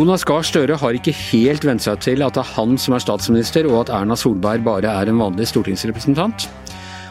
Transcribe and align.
Jonas 0.00 0.22
Gahr 0.24 0.40
Støre 0.40 0.78
har 0.80 0.96
ikke 0.96 1.12
helt 1.12 1.64
vent 1.68 1.82
seg 1.84 1.98
til 2.00 2.22
at 2.24 2.32
det 2.32 2.40
er 2.40 2.52
han 2.54 2.78
som 2.80 2.94
er 2.96 3.02
statsminister, 3.04 3.66
og 3.68 3.82
at 3.82 3.90
Erna 3.98 4.16
Solberg 4.16 4.62
bare 4.64 4.88
er 4.88 5.10
en 5.10 5.18
vanlig 5.20 5.50
stortingsrepresentant. 5.50 6.46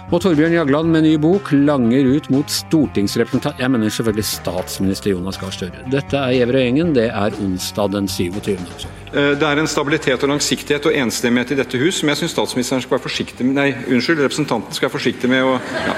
Og 0.09 0.23
Torbjørn 0.23 0.55
Jagland 0.55 0.89
med 0.89 1.05
ny 1.05 1.11
bok 1.21 1.51
langer 1.53 2.07
ut 2.15 2.31
mot 2.33 2.49
stortingsrepresentant 2.49 3.61
Jeg 3.61 3.69
mener 3.69 3.93
selvfølgelig 3.93 4.25
statsminister 4.25 5.13
Jonas 5.13 5.37
Gahr 5.37 5.53
Støre. 5.53 5.83
Dette 5.93 6.17
er 6.17 6.33
Gjever 6.33 6.57
og 6.57 6.65
gjengen. 6.65 6.95
Det 6.97 7.05
er 7.11 7.37
onsdag 7.45 7.93
den 7.93 8.09
27. 8.09 8.57
Eh, 8.57 9.37
det 9.37 9.45
er 9.51 9.61
en 9.61 9.69
stabilitet 9.69 10.25
og 10.25 10.33
langsiktighet 10.33 10.89
og 10.89 10.97
enstemmighet 11.03 11.53
i 11.53 11.59
dette 11.61 11.83
hus 11.83 12.01
som 12.01 12.09
jeg 12.09 12.23
syns 12.23 12.33
statsministeren 12.39 12.81
skal 12.81 12.97
være 12.97 13.05
forsiktig 13.05 13.45
med 13.45 13.59
Nei, 13.59 13.69
unnskyld, 13.85 14.23
representanten 14.25 14.73
skal 14.73 14.89
være 14.89 14.97
forsiktig 14.97 15.29
med 15.29 15.45
å 15.45 15.59
ja. 15.61 15.93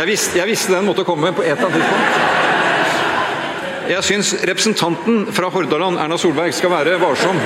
jeg, 0.00 0.10
visste, 0.10 0.40
jeg 0.42 0.56
visste 0.56 0.74
den 0.74 0.90
måtte 0.90 1.06
komme 1.06 1.30
på 1.30 1.46
et 1.46 1.54
eller 1.54 1.70
annet 1.70 1.84
tidspunkt. 1.84 2.49
Jeg 3.90 4.06
syns 4.06 4.28
representanten 4.46 5.24
fra 5.34 5.48
Hordaland, 5.50 5.98
Erna 5.98 6.14
Solberg, 6.20 6.52
skal 6.54 6.70
være 6.70 6.92
varsom. 7.02 7.38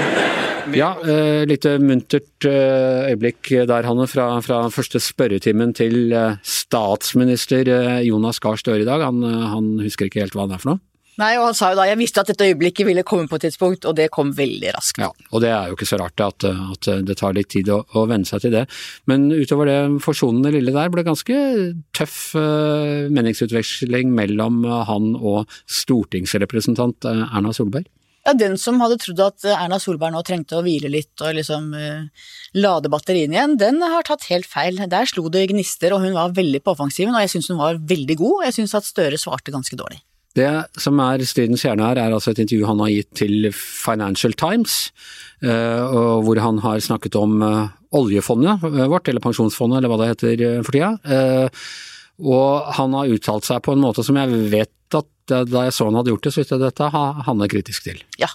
Ja, 0.76 0.90
eh, 1.00 1.44
litt 1.48 1.64
muntert 1.80 2.44
eh, 2.44 3.14
øyeblikk 3.14 3.48
der, 3.70 3.86
Hanne, 3.88 4.04
fra, 4.10 4.26
fra 4.44 4.58
første 4.72 5.00
spørretimen 5.00 5.72
til 5.76 6.12
eh, 6.12 6.36
statsminister 6.44 7.70
eh, 7.72 8.02
Jonas 8.10 8.42
Gahr 8.44 8.60
Støre 8.60 8.84
i 8.84 8.88
dag. 8.88 9.06
Han, 9.08 9.24
han 9.24 9.70
husker 9.80 10.10
ikke 10.10 10.20
helt 10.20 10.36
hva 10.36 10.44
han 10.44 10.52
er 10.52 10.60
for 10.60 10.74
noe? 10.74 10.84
Nei, 11.20 11.34
og 11.38 11.46
han 11.46 11.56
sa 11.56 11.70
jo 11.70 11.78
da 11.78 11.86
jeg 11.86 11.98
visste 12.00 12.22
at 12.24 12.30
dette 12.32 12.48
øyeblikket 12.48 12.88
ville 12.88 13.04
komme 13.06 13.28
på 13.30 13.38
et 13.38 13.46
tidspunkt, 13.46 13.86
og 13.86 13.94
det 13.98 14.08
kom 14.14 14.32
veldig 14.34 14.72
raskt. 14.74 14.98
Ja, 15.02 15.12
og 15.30 15.44
det 15.44 15.52
er 15.54 15.70
jo 15.70 15.78
ikke 15.78 15.88
så 15.88 15.98
rart 16.00 16.22
at, 16.24 16.46
at 16.46 16.88
det 17.06 17.18
tar 17.20 17.36
litt 17.36 17.52
tid 17.54 17.70
å, 17.70 17.82
å 17.94 18.06
venne 18.10 18.26
seg 18.26 18.42
til 18.42 18.54
det. 18.56 18.64
Men 19.10 19.28
utover 19.30 19.70
det 19.70 19.78
forsonende 20.02 20.54
lille 20.56 20.74
der 20.74 20.90
ble 20.90 21.06
ganske 21.06 21.36
tøff 21.94 22.16
uh, 22.34 23.06
meningsutveksling 23.14 24.10
mellom 24.14 24.64
han 24.88 25.12
og 25.14 25.52
stortingsrepresentant 25.70 27.06
uh, 27.06 27.28
Erna 27.30 27.54
Solberg. 27.54 27.86
Ja, 28.24 28.32
Den 28.32 28.56
som 28.56 28.80
hadde 28.80 28.96
trodd 29.02 29.20
at 29.20 29.44
Erna 29.52 29.76
Solberg 29.82 30.14
nå 30.14 30.22
trengte 30.24 30.56
å 30.56 30.64
hvile 30.64 30.88
litt 30.88 31.20
og 31.20 31.36
liksom 31.36 31.68
uh, 31.76 32.24
lade 32.56 32.90
batteriene 32.90 33.36
igjen, 33.36 33.58
den 33.60 33.82
har 33.84 34.06
tatt 34.08 34.26
helt 34.30 34.48
feil. 34.48 34.80
Der 34.90 35.10
slo 35.10 35.28
det 35.30 35.46
gnister, 35.52 35.94
og 35.94 36.02
hun 36.06 36.16
var 36.16 36.34
veldig 36.34 36.64
på 36.64 36.74
offensiven, 36.74 37.14
og 37.14 37.22
jeg 37.22 37.36
syns 37.36 37.52
hun 37.52 37.60
var 37.60 37.78
veldig 37.78 38.18
god. 38.18 38.34
og 38.40 38.48
Jeg 38.48 38.58
syns 38.58 38.76
at 38.80 38.88
Støre 38.88 39.20
svarte 39.20 39.54
ganske 39.54 39.78
dårlig. 39.78 40.00
Det 40.34 40.50
som 40.82 40.98
er 40.98 41.22
stridens 41.22 41.62
kjerne 41.62 41.86
her, 41.86 42.00
er 42.00 42.14
altså 42.14 42.32
et 42.32 42.40
intervju 42.42 42.66
han 42.66 42.80
har 42.82 42.90
gitt 42.90 43.10
til 43.20 43.48
Financial 43.54 44.34
Times, 44.34 44.90
eh, 45.46 45.82
hvor 46.26 46.40
han 46.42 46.58
har 46.64 46.82
snakket 46.82 47.14
om 47.20 47.36
eh, 47.46 47.68
oljefondet 47.94 48.64
vårt, 48.64 49.08
eller 49.08 49.22
pensjonsfondet, 49.22 49.78
eller 49.78 49.92
hva 49.92 50.00
det 50.00 50.10
heter 50.10 50.42
eh, 50.42 50.62
for 50.66 50.74
tida. 50.74 50.90
Og 52.24 52.74
han 52.78 52.98
har 52.98 53.14
uttalt 53.14 53.46
seg 53.46 53.62
på 53.62 53.74
en 53.74 53.82
måte 53.82 54.02
som 54.06 54.18
jeg 54.18 54.42
vet 54.50 54.98
at 54.98 55.10
da 55.50 55.64
jeg 55.66 55.74
så 55.74 55.86
han 55.88 55.96
hadde 55.98 56.12
gjort 56.12 56.26
det, 56.26 56.34
så 56.34 56.42
visste 56.42 56.58
jeg 56.58 56.62
dette 56.66 56.90
han 56.94 57.40
er 57.42 57.50
kritisk 57.50 57.86
til. 57.86 58.02
Ja. 58.20 58.28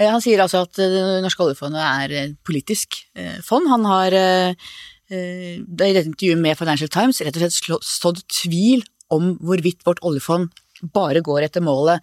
Han 0.00 0.22
sier 0.24 0.40
altså 0.40 0.62
at 0.64 0.78
det 0.78 1.20
norske 1.20 1.44
oljefondet 1.44 1.82
er 1.82 2.14
et 2.22 2.38
politisk 2.46 3.02
fond. 3.44 3.68
Han 3.68 3.84
har 3.90 4.16
i 4.16 5.58
dette 5.66 6.06
intervjuet 6.06 6.40
med 6.40 6.56
Financial 6.56 6.88
Times 6.88 7.20
rett 7.20 7.36
og 7.36 7.44
slett 7.44 7.84
stått 7.84 8.22
tvil 8.32 8.86
om 9.12 9.34
hvorvidt 9.44 9.84
vårt 9.84 10.00
oljefond 10.06 10.48
bare 10.82 11.20
går 11.24 11.46
etter 11.46 11.64
målet 11.64 12.02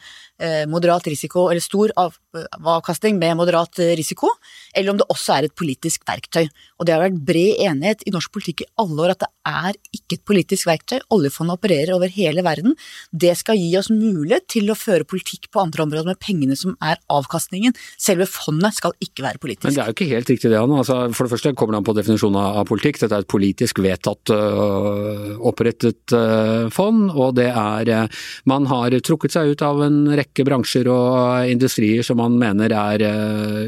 moderat 0.71 1.07
risiko, 1.11 1.49
eller 1.51 1.63
stor 1.63 1.91
av, 1.99 2.15
avkastning 2.59 3.17
med 3.19 3.35
moderat 3.39 3.81
risiko, 3.99 4.29
eller 4.71 4.93
om 4.93 4.99
det 5.01 5.07
også 5.11 5.35
er 5.35 5.47
et 5.47 5.55
politisk 5.57 6.05
verktøy. 6.07 6.47
Og 6.79 6.87
det 6.87 6.95
har 6.95 7.03
vært 7.03 7.19
bred 7.27 7.59
enighet 7.65 8.05
i 8.07 8.13
norsk 8.15 8.31
politikk 8.31 8.63
i 8.63 8.69
alle 8.79 9.03
år 9.03 9.13
at 9.15 9.25
det 9.25 9.29
er 9.49 9.77
ikke 9.95 10.17
et 10.17 10.25
politisk 10.27 10.69
verktøy. 10.69 10.99
Oljefondet 11.15 11.57
opererer 11.57 11.91
over 11.95 12.11
hele 12.13 12.43
verden. 12.45 12.75
Det 13.11 13.33
skal 13.39 13.59
gi 13.59 13.71
oss 13.79 13.89
mulighet 13.91 14.47
til 14.51 14.69
å 14.71 14.77
føre 14.77 15.07
politikk 15.07 15.49
på 15.53 15.61
andre 15.63 15.83
områder 15.85 16.11
med 16.11 16.21
pengene 16.23 16.57
som 16.59 16.75
er 16.85 16.99
avkastningen. 17.11 17.75
Selve 17.99 18.27
fondet 18.29 18.77
skal 18.77 18.95
ikke 19.03 19.25
være 19.25 19.41
politisk. 19.41 19.67
Men 19.67 19.77
det 19.77 19.83
er 19.83 19.91
jo 19.91 19.97
ikke 19.97 20.09
helt 20.13 20.33
riktig 20.33 20.53
det, 20.53 20.59
han. 20.61 20.75
Altså, 20.77 20.99
for 21.15 21.25
det 21.27 21.33
første 21.35 21.53
kommer 21.59 21.75
det 21.75 21.81
an 21.81 21.89
på 21.89 21.97
definisjonen 21.97 22.39
av 22.41 22.69
politikk. 22.69 23.01
Dette 23.03 23.19
er 23.19 23.25
et 23.25 23.31
politisk 23.35 23.81
vedtatt 23.83 24.33
øh, 24.35 25.35
opprettet 25.51 26.15
øh, 26.15 26.69
fond, 26.73 27.09
og 27.11 27.35
det 27.39 27.49
er 27.51 27.93
øh, 28.03 28.25
Man 28.49 28.67
har 28.69 28.95
trukket 29.05 29.35
seg 29.35 29.53
ut 29.53 29.65
av 29.65 29.81
en 29.85 30.01
rekke 30.17 30.28
bransjer 30.45 30.87
og 30.91 31.49
industrier 31.51 32.05
som 32.05 32.19
man 32.21 32.37
mener 32.39 32.73
er 32.75 33.03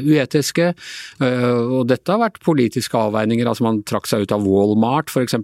uetiske. 0.02 0.72
Og 1.22 1.86
dette 1.90 2.12
har 2.12 2.20
vært 2.22 2.40
politiske 2.44 2.98
avveininger. 2.98 3.48
altså 3.48 3.66
Man 3.66 3.82
trakk 3.88 4.08
seg 4.10 4.24
ut 4.24 4.34
av 4.34 4.46
Walmart 4.46 5.12
f.eks. 5.12 5.36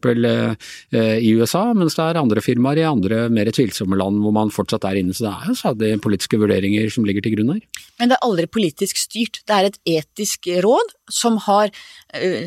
i 0.94 1.32
USA, 1.36 1.64
mens 1.76 1.98
det 1.98 2.06
er 2.06 2.20
andre 2.20 2.42
firmaer 2.44 2.82
i 2.82 2.86
andre 2.88 3.26
mer 3.32 3.50
tvilsomme 3.54 3.98
land 3.98 4.22
hvor 4.22 4.34
man 4.36 4.52
fortsatt 4.54 4.86
er 4.88 5.00
inne. 5.02 5.16
Så 5.16 5.26
det 5.26 5.34
er 5.34 5.52
jo 5.52 5.58
stadig 5.58 5.92
politiske 6.04 6.40
vurderinger 6.40 6.90
som 6.92 7.06
ligger 7.08 7.24
til 7.24 7.36
grunn 7.36 7.54
her. 7.56 7.84
Men 8.00 8.10
det 8.10 8.18
er 8.18 8.26
aldri 8.26 8.48
politisk 8.50 9.00
styrt. 9.00 9.42
Det 9.48 9.54
er 9.56 9.70
et 9.70 9.80
etisk 9.98 10.50
råd 10.64 10.94
som 11.12 11.38
har 11.48 11.72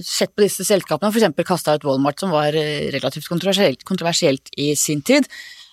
sett 0.05 0.33
på 0.35 0.45
disse 0.45 0.65
selskapene, 0.67 1.11
f.eks. 1.13 1.47
kasta 1.47 1.77
ut 1.77 1.88
Walmart, 1.88 2.21
som 2.21 2.33
var 2.33 2.53
relativt 2.53 3.29
kontroversielt, 3.29 3.85
kontroversielt 3.88 4.53
i 4.57 4.73
sin 4.79 5.01
tid. 5.05 5.27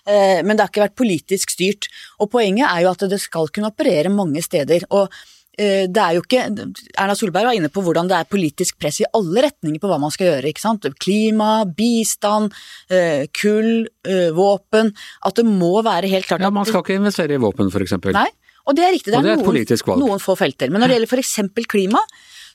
Men 0.09 0.55
det 0.57 0.63
har 0.63 0.71
ikke 0.73 0.87
vært 0.87 0.99
politisk 0.99 1.51
styrt. 1.53 1.91
Og 2.23 2.31
poenget 2.33 2.65
er 2.69 2.87
jo 2.87 2.93
at 2.95 3.03
det 3.11 3.19
skal 3.21 3.51
kunne 3.53 3.69
operere 3.69 4.13
mange 4.13 4.41
steder. 4.45 4.87
og 4.89 5.13
det 5.59 5.99
er 5.99 6.15
jo 6.15 6.21
ikke 6.23 6.45
Erna 6.47 7.17
Solberg 7.19 7.49
var 7.49 7.57
inne 7.59 7.67
på 7.75 7.83
hvordan 7.83 8.07
det 8.07 8.15
er 8.15 8.29
politisk 8.31 8.77
press 8.79 9.01
i 9.03 9.09
alle 9.11 9.43
retninger 9.43 9.81
på 9.83 9.89
hva 9.91 9.97
man 9.99 10.13
skal 10.15 10.29
gjøre. 10.29 10.53
ikke 10.53 10.63
sant? 10.63 10.87
Klima, 11.03 11.65
bistand, 11.67 12.55
kull, 13.35 13.89
våpen. 14.39 14.93
At 15.27 15.41
det 15.41 15.47
må 15.49 15.73
være 15.83 16.13
helt 16.15 16.31
klart 16.31 16.47
Ja, 16.47 16.53
Man 16.55 16.69
skal 16.69 16.85
ikke 16.87 17.01
investere 17.01 17.35
i 17.35 17.43
våpen, 17.43 17.73
f.eks. 17.75 17.97
Nei, 18.15 18.29
og 18.69 18.79
det 18.79 18.87
er 18.87 18.95
riktig. 18.95 19.11
Det 19.11 19.19
er, 19.19 19.27
det 19.27 19.35
er 19.35 19.85
valg. 19.89 20.03
noen 20.05 20.23
få 20.23 20.39
felter. 20.39 20.71
Men 20.71 20.85
når 20.85 20.93
det 20.93 21.01
gjelder 21.01 21.17
f.eks. 21.19 21.67
klima, 21.75 22.07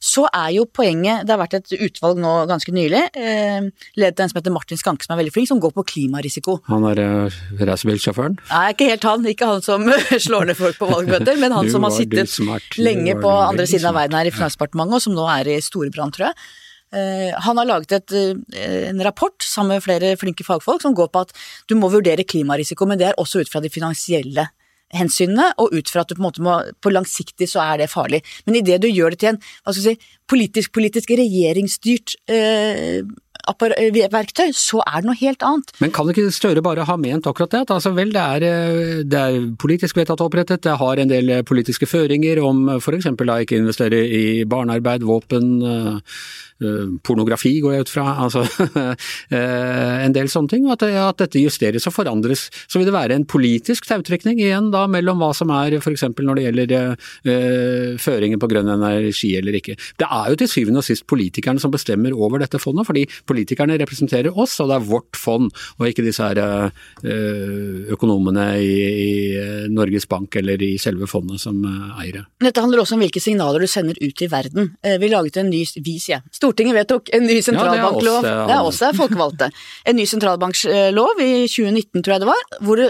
så 0.03 0.25
er 0.35 0.51
jo 0.57 0.65
poenget 0.67 1.23
Det 1.23 1.31
har 1.31 1.39
vært 1.39 1.55
et 1.61 1.75
utvalg 1.85 2.19
nå 2.19 2.31
ganske 2.49 2.73
nylig, 2.75 3.01
eh, 3.15 3.69
ledet 3.99 4.19
av 4.19 4.25
en 4.25 4.31
som 4.31 4.39
heter 4.39 4.53
Martin 4.53 4.79
Skanke, 4.79 5.05
som 5.05 5.15
er 5.15 5.21
veldig 5.21 5.33
flink, 5.35 5.47
som 5.47 5.61
går 5.63 5.71
på 5.77 5.85
klimarisiko. 5.93 6.57
Han 6.67 6.83
er 6.89 6.99
uh, 6.99 7.37
racerbilsjåføren? 7.59 8.35
Nei, 8.49 8.65
ikke 8.73 8.89
helt 8.91 9.07
han. 9.07 9.29
Ikke 9.31 9.47
han 9.47 9.63
som 9.63 9.87
slår 10.27 10.49
ned 10.49 10.59
folk 10.59 10.79
på 10.81 10.89
valgmøter, 10.91 11.39
men 11.39 11.55
han 11.55 11.71
som 11.71 11.87
har 11.87 11.95
sittet 11.95 12.35
lenge 12.81 13.15
på 13.21 13.31
andre 13.31 13.67
siden 13.69 13.91
av 13.93 13.97
verden 14.01 14.19
her 14.19 14.27
i 14.27 14.35
Finansdepartementet, 14.35 14.99
og 14.99 15.05
som 15.07 15.15
nå 15.15 15.29
er 15.37 15.53
i 15.55 15.61
Storebrand, 15.63 16.17
tror 16.17 16.29
jeg. 16.31 16.51
Han 17.41 17.57
har 17.57 17.65
laget 17.65 17.95
et, 17.95 18.13
en 18.53 18.99
rapport 19.01 19.33
sammen 19.41 19.79
med 19.79 19.81
flere 19.81 20.11
flinke 20.21 20.45
fagfolk 20.45 20.83
som 20.83 20.93
går 20.93 21.07
på 21.09 21.23
at 21.25 21.31
du 21.65 21.73
må 21.79 21.89
vurdere 21.89 22.21
klimarisiko, 22.21 22.85
men 22.85 22.99
det 23.01 23.07
er 23.07 23.17
også 23.17 23.41
ut 23.41 23.49
fra 23.49 23.63
de 23.63 23.71
finansielle 23.73 24.45
hensynene, 24.93 25.49
og 25.61 25.73
ut 25.73 25.89
fra 25.89 26.03
at 26.03 26.11
du 26.11 26.17
på 26.17 26.21
en 26.21 26.27
måte 26.27 26.43
må 26.45 26.59
På 26.81 26.91
langsiktig 26.93 27.47
så 27.49 27.63
er 27.63 27.83
det 27.83 27.91
farlig. 27.91 28.21
Men 28.45 28.59
idet 28.61 28.81
du 28.83 28.89
gjør 28.89 29.13
det 29.13 29.19
til 29.23 29.33
en 29.33 29.41
hva 29.41 29.73
skal 29.73 29.93
si, 29.93 30.11
politisk, 30.29 30.73
politisk 30.75 31.13
regjeringsstyrt 31.17 32.15
eh, 32.31 33.01
verktøy, 34.13 34.53
så 34.55 34.81
er 34.85 35.01
det 35.01 35.09
noe 35.09 35.19
helt 35.19 35.43
annet. 35.43 35.73
Men 35.83 35.91
kan 35.91 36.09
ikke 36.09 36.31
Støre 36.33 36.63
bare 36.63 36.85
ha 36.87 36.95
ment 36.97 37.27
akkurat 37.27 37.51
det? 37.51 37.65
Altså 37.69 37.91
vel, 37.93 38.13
det 38.13 38.21
er, 38.21 38.43
eh, 38.47 39.03
det 39.03 39.19
er 39.19 39.49
politisk 39.59 39.97
vedtatt 39.97 40.21
opprettet, 40.21 40.63
det 40.63 40.77
har 40.79 40.97
en 40.97 41.09
del 41.09 41.43
politiske 41.43 41.85
føringer 41.85 42.41
om 42.43 42.79
f.eks. 42.79 43.11
da 43.19 43.39
ikke 43.43 43.59
investere 43.59 43.99
i 44.07 44.43
barnearbeid, 44.45 45.03
våpen, 45.03 45.61
pornografi 47.03 47.57
går 47.63 47.75
jeg 47.75 47.85
ut 47.85 47.91
fra, 47.91 48.05
altså 48.23 48.43
en 50.05 50.15
del 50.15 50.29
sånne 50.31 50.51
ting. 50.51 50.67
At, 50.71 50.85
at 50.85 51.19
dette 51.23 51.41
justeres 51.41 51.87
og 51.89 51.95
forandres. 51.95 52.47
Så 52.67 52.79
vil 52.79 52.87
det 52.87 52.95
være 52.95 53.17
en 53.17 53.27
politisk 53.29 53.87
tautrekning 53.89 54.39
igjen 54.41 54.71
da 54.73 54.85
mellom 54.91 55.21
hva 55.21 55.31
som 55.35 55.51
er 55.55 55.77
f.eks. 55.79 56.05
når 56.19 56.39
det 56.39 56.45
gjelder 56.47 56.75
uh, 56.93 57.99
føringer 58.01 58.41
på 58.41 58.49
grønn 58.51 58.71
energi 58.73 59.33
eller 59.39 59.59
ikke. 59.59 59.77
Det 59.99 60.07
er 60.07 60.31
jo 60.31 60.39
til 60.39 60.51
syvende 60.51 60.83
og 60.83 60.87
sist 60.87 61.07
politikerne 61.09 61.61
som 61.61 61.73
bestemmer 61.73 62.15
over 62.15 62.43
dette 62.43 62.61
fondet, 62.61 62.87
fordi 62.87 63.05
politikerne 63.33 63.77
representerer 63.81 64.37
oss, 64.39 64.55
og 64.61 64.69
det 64.69 64.77
er 64.77 64.87
vårt 64.87 65.19
fond, 65.19 65.49
og 65.79 65.89
ikke 65.89 66.05
disse 66.05 66.23
her 66.23 66.39
uh, 66.43 67.91
økonomene 67.93 68.47
i, 68.61 68.73
i, 69.03 69.11
Norges 69.73 70.07
Bank 70.09 70.37
eller 70.39 70.61
i 70.63 70.75
selve 70.81 71.09
fondet 71.09 71.41
som 71.43 71.59
uh, 71.65 71.99
eier 72.01 72.21
det. 72.21 72.23
Dette 72.47 72.63
handler 72.63 72.83
også 72.83 72.97
om 72.97 73.03
hvilke 73.03 73.23
signaler 73.23 73.63
du 73.63 73.69
sender 73.69 73.97
ut 74.01 74.23
i 74.23 74.29
verden. 74.31 74.71
Vi 74.83 75.09
laget 75.11 75.39
en 75.41 75.49
ny, 75.51 75.63
vi 75.83 75.97
sier 76.01 76.17
jeg, 76.17 76.35
Stortinget 76.35 76.77
vedtok 76.77 77.11
en 77.15 77.25
ny 77.27 77.39
sentralbanklov. 77.45 78.25
Ja, 78.25 78.35
det 78.49 78.57
er 78.57 78.67
oss, 78.67 78.81
det 78.81 78.89
er 78.91 78.99
folkevalgte. 78.99 79.49
En 79.89 79.97
ny 79.97 80.05
sentralbanklov 80.07 81.19
i 81.21 81.45
2019, 81.49 82.03
tror 82.03 82.13
jeg 82.13 82.23
det 82.23 82.29
var, 82.29 82.43
hvor 82.63 82.79
det, 82.79 82.89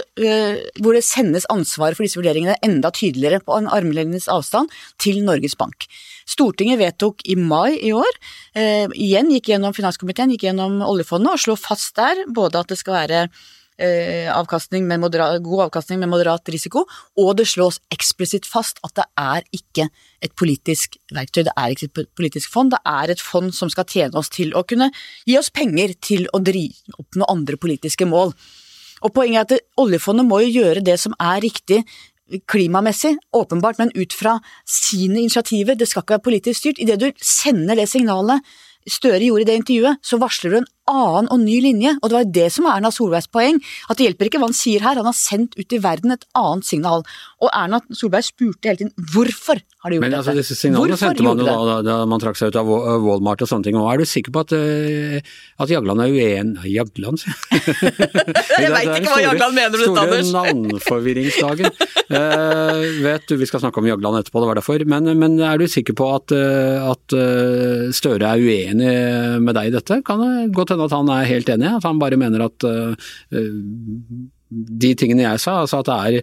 hvor 0.82 0.96
det 0.96 1.02
sendes 1.06 1.46
ansvaret 1.52 1.96
for 1.96 2.06
disse 2.06 2.18
vurderingene 2.18 2.56
enda 2.64 2.90
tydeligere 2.94 3.42
på 3.44 3.56
en 3.58 3.70
armlengdes 3.72 4.28
avstand 4.32 4.72
til 5.02 5.22
Norges 5.26 5.56
Bank. 5.58 5.88
Stortinget 6.26 6.80
vedtok 6.80 7.24
i 7.28 7.36
mai 7.36 7.76
i 7.80 7.92
år, 7.92 8.20
eh, 8.54 8.86
igjen 8.94 9.30
gikk 9.34 9.52
gjennom 9.52 9.74
finanskomiteen, 9.76 10.32
gikk 10.34 10.48
gjennom 10.48 10.80
oljefondet 10.86 11.34
og 11.34 11.42
slo 11.42 11.56
fast 11.56 11.94
der 11.96 12.24
både 12.32 12.60
at 12.60 12.72
det 12.72 12.78
skal 12.80 12.96
være 12.96 13.28
eh, 13.78 14.30
avkastning 14.32 14.86
moderat, 14.86 15.42
god 15.42 15.66
avkastning 15.66 16.00
med 16.00 16.08
moderat 16.12 16.48
risiko, 16.52 16.84
og 17.18 17.36
det 17.36 17.46
slås 17.50 17.80
eksplisitt 17.94 18.46
fast 18.46 18.80
at 18.86 18.94
det 18.98 19.06
er 19.20 19.46
ikke 19.52 19.88
et 20.22 20.34
politisk 20.38 20.98
verktøy, 21.12 21.44
det 21.44 21.54
er 21.56 21.74
ikke 21.74 21.90
et 21.90 22.10
politisk 22.16 22.52
fond, 22.52 22.72
det 22.72 22.80
er 22.86 23.14
et 23.14 23.20
fond 23.20 23.52
som 23.54 23.70
skal 23.72 23.88
tjene 23.90 24.16
oss 24.16 24.32
til 24.32 24.54
å 24.54 24.64
kunne 24.66 24.90
gi 25.26 25.38
oss 25.38 25.50
penger 25.50 25.96
til 26.00 26.28
å 26.32 26.42
drive, 26.44 26.76
oppnå 26.98 27.28
andre 27.28 27.60
politiske 27.60 28.08
mål. 28.08 28.34
Og 29.04 29.12
Poenget 29.12 29.52
er 29.52 29.58
at 29.58 29.80
oljefondet 29.82 30.24
må 30.24 30.40
jo 30.44 30.62
gjøre 30.62 30.84
det 30.84 30.96
som 31.02 31.12
er 31.20 31.42
riktig 31.44 31.82
klimamessig, 32.50 33.16
åpenbart, 33.36 33.78
men 33.78 33.92
ut 33.94 34.14
fra 34.16 34.38
sine 34.66 35.20
initiativer, 35.20 35.76
det 35.76 35.88
skal 35.88 36.04
ikke 36.04 36.16
være 36.16 36.28
politisk 36.28 36.60
styrt. 36.60 36.80
Idet 36.82 37.00
du 37.02 37.10
sender 37.20 37.78
det 37.78 37.88
signalet 37.90 38.54
Støre 38.84 39.16
gjorde 39.24 39.46
i 39.46 39.48
det 39.48 39.54
intervjuet, 39.56 40.00
så 40.04 40.18
varsler 40.20 40.52
du 40.52 40.56
en 40.58 40.66
annen 40.90 41.30
og 41.32 41.40
ny 41.40 41.58
linje, 41.64 41.94
og 42.00 42.10
det 42.10 42.16
var 42.18 42.32
det 42.36 42.48
som 42.52 42.66
var 42.68 42.78
Erna 42.78 42.90
Solbergs 42.92 43.30
poeng, 43.32 43.60
at 43.88 43.98
det 43.98 44.08
hjelper 44.08 44.28
ikke 44.28 44.40
hva 44.42 44.50
han 44.50 44.56
sier 44.56 44.84
her, 44.84 45.00
han 45.00 45.08
har 45.08 45.16
sendt 45.16 45.56
ut 45.56 45.72
i 45.72 45.80
verden 45.80 46.14
et 46.14 46.26
annet 46.36 46.68
signal. 46.68 47.04
Og 47.44 47.50
Erna 47.52 47.80
Solberg 47.92 48.26
spurte 48.26 48.68
hele 48.68 48.80
tiden 48.82 49.08
hvorfor 49.12 49.60
har 49.60 49.92
de 49.92 49.96
gjort 49.96 50.04
Men, 50.04 50.12
dette? 50.14 50.20
Altså, 50.20 50.34
disse 50.38 50.56
signalene 50.58 50.94
hvorfor 50.94 51.10
sendte 51.10 51.26
man 51.26 51.40
jo 51.40 51.48
da, 51.48 51.78
da, 51.84 51.96
man 52.08 52.22
trakk 52.22 52.38
seg 52.40 52.52
ut 52.52 52.58
av 52.60 52.68
Walmart 53.04 53.44
og 53.44 53.50
sånne 53.50 53.68
ting, 53.68 53.78
og 53.80 53.88
er 53.92 54.02
du 54.02 54.08
sikker 54.08 54.34
på 54.34 54.44
at, 54.44 54.54
uh, 54.56 55.34
at 55.64 55.72
Jagland 55.72 56.04
er 56.04 56.12
uenig 56.12 56.72
Jagland, 56.74 57.20
sier 57.20 57.32
jeg. 57.32 57.64
veit 58.76 58.92
ikke 58.92 59.10
hva 59.10 59.20
Jagland 59.24 59.56
mener 59.56 59.76
du, 59.76 59.86
Anders. 59.88 60.28
Store 60.28 60.30
navnforvirringsdagen. 60.38 61.80
uh, 62.12 62.84
vet 63.04 63.28
du, 63.30 63.36
vi 63.40 63.48
skal 63.48 63.64
snakke 63.64 63.80
om 63.80 63.88
Jagland 63.88 64.20
etterpå, 64.20 64.44
det 64.44 64.52
var 64.52 64.60
derfor, 64.60 64.86
men, 64.88 65.12
men 65.20 65.40
er 65.40 65.60
du 65.60 65.66
sikker 65.70 65.96
på 65.96 66.10
at, 66.18 66.36
uh, 66.36 66.92
at 66.92 67.18
Støre 67.94 68.34
er 68.34 68.40
uenig 68.40 68.92
med 69.44 69.56
deg 69.56 69.68
i 69.68 69.72
dette? 69.74 70.00
Kan 70.06 70.20
det 70.22 70.52
godt 70.56 70.73
hende 70.74 70.88
at 70.90 70.96
han 70.98 71.10
er 71.14 71.30
helt 71.30 71.50
enig, 71.54 71.70
at 71.78 71.88
han 71.88 72.02
bare 72.02 72.20
mener 72.20 72.46
at 72.50 72.68
de 74.54 74.92
tingene 74.94 75.24
jeg 75.24 75.42
sa, 75.42 75.60
altså 75.64 75.80
at 75.82 75.90
er 75.94 76.20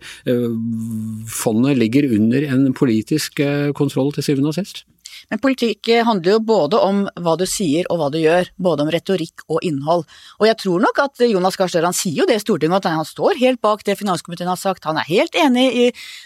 fondet 1.28 1.80
ligger 1.80 2.08
under 2.16 2.48
en 2.54 2.72
politisk 2.78 3.42
kontroll 3.76 4.14
til 4.16 4.30
syvende 4.30 4.54
og 4.54 4.60
sist. 4.62 4.86
Men 5.32 5.40
politikk 5.40 5.88
handler 6.08 6.34
jo 6.34 6.40
både 6.44 6.80
om 6.82 7.02
hva 7.24 7.36
du 7.40 7.46
sier 7.48 7.86
og 7.92 8.00
hva 8.02 8.08
du 8.12 8.18
gjør, 8.20 8.50
både 8.60 8.84
om 8.84 8.90
retorikk 8.92 9.44
og 9.48 9.62
innhold. 9.68 10.04
Og 10.40 10.48
jeg 10.48 10.58
tror 10.64 10.82
nok 10.84 11.02
at 11.04 11.24
Jonas 11.28 11.58
Gahr 11.60 11.72
Støre, 11.72 11.92
sier 11.96 12.24
jo 12.24 12.28
det 12.28 12.40
i 12.40 12.44
Stortinget, 12.44 12.82
at 12.82 12.98
han 12.98 13.08
står 13.08 13.40
helt 13.40 13.62
bak 13.64 13.86
det 13.88 13.96
finanskomiteen 14.00 14.50
har 14.52 14.60
sagt, 14.60 14.88
han 14.90 15.00
er 15.00 15.08
helt 15.08 15.38
enig 15.40 15.68
i 15.72 15.86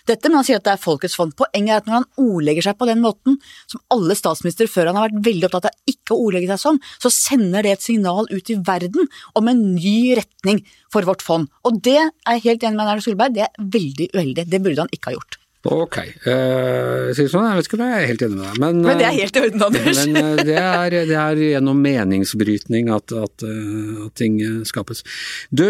dette, 0.10 0.30
men 0.30 0.40
han 0.40 0.48
sier 0.48 0.62
at 0.62 0.66
det 0.66 0.74
er 0.74 0.82
folkets 0.82 1.18
fond. 1.20 1.36
Poenget 1.38 1.74
er 1.74 1.84
at 1.84 1.90
når 1.90 2.00
han 2.00 2.10
ordlegger 2.24 2.70
seg 2.70 2.80
på 2.80 2.90
den 2.90 3.04
måten, 3.04 3.38
som 3.70 3.84
alle 3.94 4.18
statsministre 4.18 4.70
før 4.72 4.90
han 4.90 5.02
har 5.02 5.10
vært 5.10 5.26
veldig 5.28 5.50
opptatt 5.50 5.70
av 5.70 5.95
ikke 6.06 6.16
å 6.16 6.28
ordlegge 6.30 6.54
seg 6.54 6.62
sånn, 6.62 6.82
så 7.02 7.12
sender 7.14 7.66
det 7.66 7.76
et 7.76 7.86
signal 7.86 8.30
ut 8.32 8.52
i 8.54 8.60
verden 8.66 9.10
om 9.36 9.50
en 9.52 9.64
ny 9.76 10.16
retning 10.22 10.62
for 10.94 11.08
vårt 11.08 11.26
fond. 11.26 11.50
Og 11.66 11.82
det 11.84 11.98
er 12.00 12.38
jeg 12.38 12.46
helt 12.52 12.70
enig 12.70 12.80
med 12.80 12.94
Erna 12.94 13.04
Solberg, 13.04 13.36
det 13.36 13.50
er 13.50 13.74
veldig 13.76 14.14
uheldig. 14.14 14.48
Det 14.52 14.62
burde 14.62 14.86
han 14.86 14.96
ikke 14.96 15.12
ha 15.12 15.18
gjort. 15.18 15.42
Ok. 15.66 15.98
Uh, 16.28 17.10
sånn, 17.16 17.42
jeg 17.48 17.58
vet 17.58 17.68
ikke 17.68 17.78
om 17.80 17.84
jeg 17.88 17.96
er 17.98 18.10
helt 18.12 18.24
enig 18.26 18.38
med 18.38 18.46
deg. 18.46 18.60
Men, 18.62 18.82
men 18.86 19.00
det 19.00 19.08
er 19.08 19.16
helt 19.16 19.38
i 19.38 19.42
orden, 19.42 19.64
Anders. 19.66 20.02
men 20.06 20.20
uh, 20.20 20.44
det, 20.46 20.58
er, 20.62 20.98
det, 21.10 21.18
er, 21.18 21.42
gjennom 21.56 21.82
meningsbrytning 21.82 22.92
at, 22.94 23.16
at, 23.18 23.46
uh, 23.48 24.06
at 24.06 24.14
ting 24.20 24.38
skapes. 24.70 25.02
Du, 25.50 25.66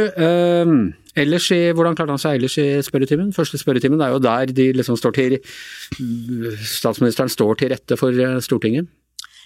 ellers 1.16 1.48
i, 1.56 1.62
hvordan 1.72 1.96
klarte 1.96 2.12
han 2.12 2.22
seg 2.22 2.42
ellers 2.42 2.58
i 2.60 2.68
spørretimen? 2.84 3.32
Første 3.36 3.62
spørretimen 3.62 4.04
er 4.04 4.12
jo 4.12 4.20
der 4.24 4.52
de 4.52 4.68
liksom 4.76 5.00
står 5.00 5.16
til 5.16 5.40
Statsministeren 6.76 7.32
står 7.32 7.62
til 7.62 7.72
rette 7.72 7.96
for 8.00 8.20
Stortinget. 8.44 8.92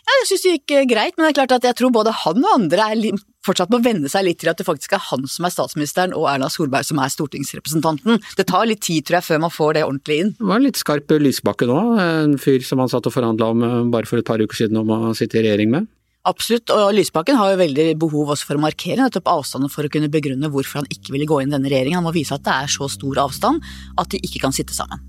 Ja, 0.05 0.15
jeg 0.21 0.29
syns 0.29 0.45
det 0.45 0.53
gikk 0.55 0.91
greit, 0.91 1.17
men 1.17 1.25
det 1.25 1.33
er 1.33 1.37
klart 1.41 1.57
at 1.59 1.67
jeg 1.67 1.77
tror 1.79 1.91
både 1.93 2.13
han 2.23 2.39
og 2.45 2.55
andre 2.55 2.87
er 2.93 3.19
fortsatt 3.45 3.71
må 3.71 3.79
venne 3.83 4.09
seg 4.11 4.25
litt 4.27 4.39
til 4.41 4.51
at 4.51 4.59
det 4.59 4.67
faktisk 4.67 4.95
er 4.95 5.03
han 5.09 5.27
som 5.29 5.47
er 5.47 5.53
statsministeren 5.53 6.15
og 6.17 6.27
Erna 6.31 6.49
Solberg 6.51 6.87
som 6.87 6.99
er 7.01 7.11
stortingsrepresentanten. 7.13 8.19
Det 8.37 8.47
tar 8.49 8.67
litt 8.69 8.83
tid, 8.85 9.05
tror 9.07 9.19
jeg, 9.19 9.27
før 9.29 9.43
man 9.45 9.53
får 9.53 9.77
det 9.77 9.85
ordentlig 9.85 10.19
inn. 10.23 10.33
Det 10.39 10.49
var 10.51 10.63
litt 10.63 10.79
skarp 10.79 11.13
Lysbakke 11.19 11.69
nå, 11.69 11.79
en 12.03 12.35
fyr 12.41 12.65
som 12.65 12.83
han 12.83 12.91
satt 12.91 13.07
og 13.09 13.15
forhandla 13.15 13.53
om 13.53 13.93
bare 13.93 14.09
for 14.09 14.21
et 14.21 14.27
par 14.27 14.41
uker 14.43 14.63
siden 14.63 14.81
om 14.81 14.91
å 14.93 15.15
sitte 15.17 15.39
i 15.39 15.45
regjering 15.47 15.71
med. 15.75 15.89
Absolutt, 16.27 16.69
og 16.75 16.91
Lysbakken 16.93 17.37
har 17.39 17.53
jo 17.53 17.61
veldig 17.61 17.85
behov 18.01 18.33
også 18.35 18.49
for 18.49 18.59
å 18.59 18.63
markere 18.65 19.05
nettopp 19.05 19.31
avstanden 19.31 19.71
for 19.71 19.87
å 19.87 19.91
kunne 19.91 20.11
begrunne 20.11 20.51
hvorfor 20.51 20.81
han 20.81 20.91
ikke 20.91 21.15
ville 21.15 21.29
gå 21.29 21.39
inn 21.41 21.53
i 21.53 21.55
denne 21.55 21.71
regjeringen. 21.71 22.01
Han 22.01 22.09
må 22.09 22.13
vise 22.15 22.35
at 22.35 22.43
det 22.45 22.57
er 22.57 22.73
så 22.75 22.91
stor 22.91 23.23
avstand 23.23 23.63
at 23.97 24.11
de 24.11 24.19
ikke 24.19 24.43
kan 24.43 24.55
sitte 24.55 24.75
sammen. 24.75 25.08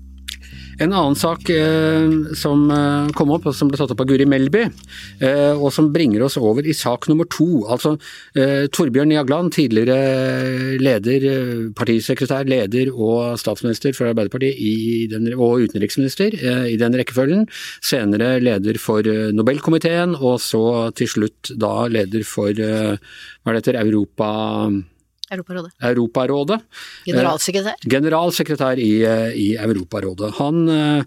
En 0.81 0.93
annen 0.97 1.15
sak 1.15 1.49
eh, 1.53 2.33
som 2.37 2.63
eh, 2.73 3.09
kom 3.13 3.29
opp, 3.35 3.45
og 3.45 3.53
som 3.53 3.69
ble 3.69 3.77
tatt 3.77 3.91
opp 3.93 4.01
av 4.01 4.07
Guri 4.09 4.25
Melby, 4.25 4.63
eh, 5.21 5.53
og 5.53 5.69
som 5.75 5.91
bringer 5.93 6.23
oss 6.25 6.39
over 6.41 6.65
i 6.65 6.73
sak 6.73 7.05
nummer 7.11 7.27
to. 7.29 7.67
Altså 7.69 7.93
eh, 8.33 8.65
Torbjørn 8.73 9.13
Jagland, 9.13 9.53
tidligere 9.53 10.79
leder, 10.81 11.27
eh, 11.29 11.67
partisekretær, 11.77 12.49
leder 12.49 12.89
og 12.95 13.37
statsminister 13.41 13.93
for 13.93 14.09
Arbeiderpartiet 14.09 15.13
den, 15.13 15.29
og 15.37 15.67
utenriksminister 15.67 16.33
eh, 16.39 16.71
i 16.73 16.79
den 16.81 16.97
rekkefølgen. 16.97 17.45
Senere 17.85 18.33
leder 18.41 18.81
for 18.81 19.05
Nobelkomiteen, 19.05 20.17
og 20.17 20.39
så 20.41 20.63
til 20.97 21.11
slutt 21.13 21.53
da 21.61 21.85
leder 21.91 22.25
for 22.25 22.57
hva 22.57 23.53
det 23.53 23.61
heter, 23.61 23.77
Europa 23.83 24.31
Europarådet. 25.31 25.71
Europarådet. 25.81 26.59
Generalsekretær. 27.05 27.77
Eh, 27.79 27.89
generalsekretær 27.89 28.79
i, 28.79 29.03
eh, 29.03 29.31
i 29.37 29.47
Europarådet. 29.55 30.33
Han 30.39 30.69
eh, 30.69 31.03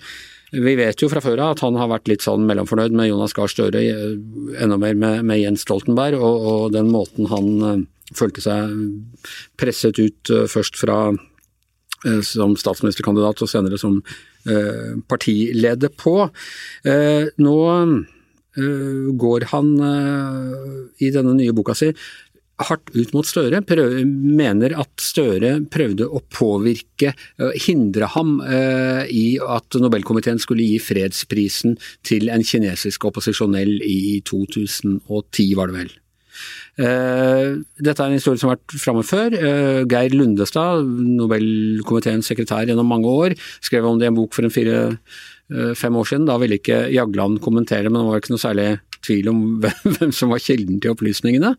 vi 0.52 0.76
vet 0.78 1.00
jo 1.02 1.08
fra 1.10 1.20
før 1.20 1.40
av 1.42 1.56
at 1.56 1.60
han 1.64 1.74
har 1.74 1.90
vært 1.90 2.08
litt 2.08 2.22
sånn 2.22 2.46
mellomfornøyd 2.46 2.94
med 2.94 3.08
Jonas 3.08 3.34
Gahr 3.34 3.50
Støre, 3.50 3.80
enda 4.62 4.76
mer 4.78 4.94
med, 4.94 5.24
med 5.26 5.40
Jens 5.40 5.64
Stoltenberg, 5.66 6.14
og, 6.14 6.46
og, 6.46 6.72
den 6.72 6.92
måten 6.94 7.26
han 7.26 7.88
følte 8.14 8.44
seg 8.44 8.76
presset 9.58 9.98
ut 9.98 10.30
først 10.46 10.78
fra 10.78 11.10
som 12.22 12.54
statsministerkandidat 12.54 13.42
og 13.42 13.50
senere 13.50 13.80
som 13.80 13.98
partileder 15.10 15.90
på. 15.90 16.14
Nå 17.42 17.58
går 19.24 19.48
han 19.50 19.74
i 21.02 21.10
denne 21.10 21.34
nye 21.34 21.56
boka 21.56 21.74
si 21.74 21.90
hardt 22.62 22.92
ut 22.94 23.14
mot 23.16 23.26
Støre, 23.26 23.60
prøver, 23.66 24.04
mener 24.06 24.76
at 24.78 25.02
Støre 25.02 25.56
prøvde 25.72 26.06
å 26.06 26.22
påvirke, 26.34 27.14
hindre 27.66 28.10
ham 28.14 28.36
eh, 28.46 29.02
i 29.10 29.26
at 29.42 29.78
Nobelkomiteen 29.80 30.38
skulle 30.42 30.66
gi 30.66 30.78
fredsprisen 30.82 31.78
til 32.06 32.30
en 32.32 32.46
kinesisk 32.46 33.08
opposisjonell 33.10 33.80
i 33.82 34.20
2010, 34.28 35.52
var 35.58 35.72
det 35.72 35.80
vel. 35.82 35.92
Uh, 36.74 37.62
dette 37.78 38.02
er 38.02 38.10
en 38.10 38.16
historie 38.16 38.40
som 38.40 38.50
har 38.50 38.58
vært 38.58 38.74
framme 38.82 39.04
før. 39.06 39.34
Uh, 39.38 39.82
Geir 39.90 40.14
Lundestad, 40.16 40.82
Nobelkomiteens 41.20 42.26
sekretær 42.30 42.66
gjennom 42.66 42.90
mange 42.90 43.10
år, 43.10 43.36
skrev 43.62 43.86
om 43.86 44.00
det 44.00 44.08
i 44.08 44.10
en 44.10 44.18
bok 44.18 44.34
for 44.34 44.46
en 44.46 44.54
fire-fem 44.54 45.94
uh, 45.94 46.00
år 46.00 46.10
siden. 46.10 46.26
Da 46.30 46.38
ville 46.42 46.58
ikke 46.58 46.86
Jagland 46.94 47.38
kommentere, 47.44 47.90
men 47.90 48.00
det 48.02 48.08
var 48.08 48.22
ikke 48.22 48.34
noe 48.34 48.42
særlig 48.42 48.68
tvil 49.04 49.30
om 49.32 49.40
hvem 49.94 50.12
som 50.14 50.32
var 50.32 50.42
kilden 50.42 50.80
til 50.82 50.94
opplysningene. 50.94 51.54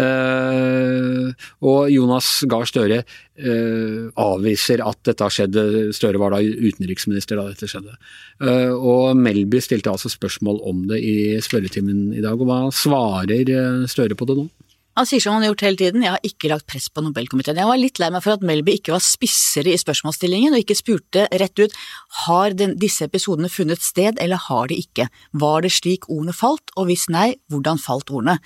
Eh, 0.00 1.46
og 1.66 1.92
Jonas 1.92 2.30
Gahr 2.50 2.68
Støre 2.68 3.02
eh, 3.02 4.10
avviser 4.20 4.82
at 4.84 5.00
dette 5.08 5.26
har 5.26 5.34
skjedd. 5.34 5.60
Støre 5.96 6.20
var 6.22 6.34
da 6.34 6.42
utenriksminister 6.42 7.40
da 7.40 7.48
dette 7.50 7.70
skjedde. 7.70 7.96
Eh, 8.42 8.72
og 8.74 9.16
Melby 9.20 9.62
stilte 9.64 9.92
altså 9.92 10.12
spørsmål 10.12 10.62
om 10.66 10.86
det 10.90 11.00
i 11.04 11.16
spørretimen 11.44 12.10
i 12.16 12.24
dag. 12.24 12.36
og 12.36 12.48
Hva 12.48 12.60
svarer 12.74 13.86
Støre 13.90 14.18
på 14.18 14.28
det 14.28 14.40
nå? 14.40 14.48
Han 14.96 15.04
sier 15.04 15.20
som 15.20 15.34
han 15.36 15.44
har 15.44 15.50
gjort 15.50 15.62
hele 15.66 15.76
tiden, 15.76 16.04
jeg 16.06 16.14
har 16.14 16.22
ikke 16.24 16.48
lagt 16.48 16.66
press 16.70 16.86
på 16.88 17.02
Nobelkomiteen. 17.04 17.58
Jeg 17.60 17.68
var 17.68 17.76
litt 17.76 17.98
lei 18.00 18.08
meg 18.14 18.22
for 18.24 18.38
at 18.38 18.44
Melby 18.48 18.78
ikke 18.78 18.94
var 18.94 19.02
spissere 19.04 19.74
i 19.74 19.80
spørsmålsstillingen 19.80 20.56
og 20.56 20.62
ikke 20.62 20.78
spurte 20.78 21.26
rett 21.42 21.60
ut 21.60 21.74
har 22.22 22.56
den, 22.56 22.72
disse 22.80 23.04
episodene 23.04 23.50
funnet 23.52 23.84
sted 23.84 24.16
eller 24.24 24.40
har 24.46 24.72
de 24.72 24.78
ikke, 24.80 25.10
var 25.36 25.66
det 25.66 25.74
slik 25.76 26.08
ordene 26.08 26.32
falt, 26.36 26.72
og 26.80 26.88
hvis 26.88 27.10
nei, 27.12 27.34
hvordan 27.52 27.80
falt 27.82 28.08
ordene? 28.08 28.38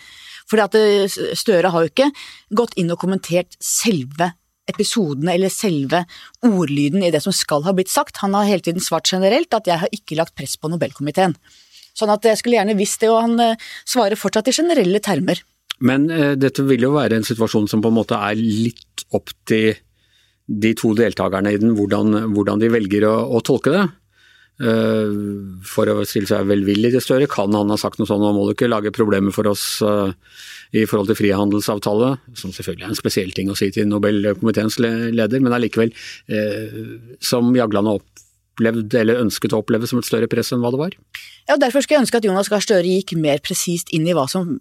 Fordi 0.50 0.66
at 0.66 0.78
eh, 0.80 1.37
Støre 1.38 1.71
har 1.71 1.87
jo 1.87 1.92
ikke 1.92 2.11
gått 2.59 2.75
inn 2.83 2.90
og 2.90 2.99
kommentert 2.99 3.54
selve 3.62 4.33
episodene 4.71 5.37
eller 5.37 5.54
selve 5.54 6.02
ordlyden 6.47 7.07
i 7.07 7.12
det 7.14 7.23
som 7.23 7.35
skal 7.35 7.62
ha 7.66 7.75
blitt 7.78 7.92
sagt, 7.92 8.19
han 8.25 8.35
har 8.35 8.49
hele 8.50 8.66
tiden 8.66 8.83
svart 8.83 9.11
generelt 9.11 9.54
at 9.54 9.71
jeg 9.71 9.85
har 9.85 9.95
ikke 9.95 10.19
lagt 10.19 10.35
press 10.38 10.59
på 10.59 10.71
Nobelkomiteen. 10.73 11.38
Sånn 11.95 12.11
at 12.12 12.26
jeg 12.26 12.38
skulle 12.40 12.59
gjerne 12.59 12.78
visst 12.78 13.02
det, 13.02 13.11
og 13.12 13.23
han 13.23 13.38
eh, 13.45 13.71
svarer 13.87 14.19
fortsatt 14.19 14.50
i 14.50 14.57
generelle 14.57 15.02
termer. 15.04 15.42
Men 15.87 16.10
eh, 16.12 16.34
dette 16.40 16.64
vil 16.68 16.84
jo 16.84 16.94
være 16.96 17.18
en 17.18 17.26
situasjon 17.26 17.70
som 17.70 17.82
på 17.82 17.92
en 17.92 17.99
måte 18.00 18.18
er 18.18 18.37
litt 18.38 19.06
opp 19.16 19.32
til 19.49 19.72
de 20.50 20.75
to 20.78 20.92
deltakerne 20.99 21.54
i 21.54 21.58
den, 21.62 21.75
hvordan, 21.78 22.32
hvordan 22.34 22.62
de 22.62 22.70
velger 22.72 23.06
å, 23.06 23.14
å, 23.38 23.40
tolke 23.46 23.72
det. 23.75 23.84
Eh, 24.60 25.12
for 25.64 25.88
å 25.88 26.00
stille 26.08 26.28
seg 26.28 26.49
velvillig 26.50 26.92
til 26.96 27.04
Støre, 27.04 27.28
kan 27.30 27.54
han 27.56 27.70
ha 27.72 27.78
sagt 27.80 28.00
noe 28.00 28.08
sånt 28.10 28.25
nå 28.25 28.32
må 28.37 28.49
du 28.49 28.54
ikke 28.56 28.68
lage 28.68 28.92
problemer 28.92 29.32
for 29.32 29.49
oss 29.49 29.64
eh, 29.87 30.10
i 30.76 30.87
forhold 30.90 31.10
til 31.10 31.20
frihandelsavtale, 31.22 32.12
som 32.38 32.52
selvfølgelig 32.54 32.87
er 32.88 32.92
en 32.92 32.99
spesiell 32.99 33.32
ting 33.37 33.50
å 33.50 33.58
si 33.58 33.70
til 33.75 33.88
Nobelkomiteens 33.90 34.78
leder, 34.82 35.40
men 35.40 35.56
allikevel, 35.56 35.94
eh, 36.28 36.82
som 37.25 37.54
Jagland 37.56 37.94
har 37.94 38.26
opplevd 38.50 38.95
eller 39.00 39.23
ønsket 39.25 39.54
å 39.54 39.61
oppleve 39.62 39.88
som 39.88 40.00
et 40.00 40.07
større 40.07 40.28
press 40.30 40.52
enn 40.52 40.61
hva 40.61 40.73
det 40.75 40.80
var? 40.80 40.97
Ja, 41.49 41.57
og 41.57 41.62
Derfor 41.62 41.83
skulle 41.83 41.99
jeg 41.99 42.04
ønske 42.04 42.21
at 42.21 42.26
Jonas 42.28 42.50
Gahr 42.52 42.62
Støre 42.62 42.87
gikk 42.87 43.14
mer 43.19 43.40
presist 43.42 43.90
inn 43.95 44.07
i 44.07 44.14
som, 44.30 44.59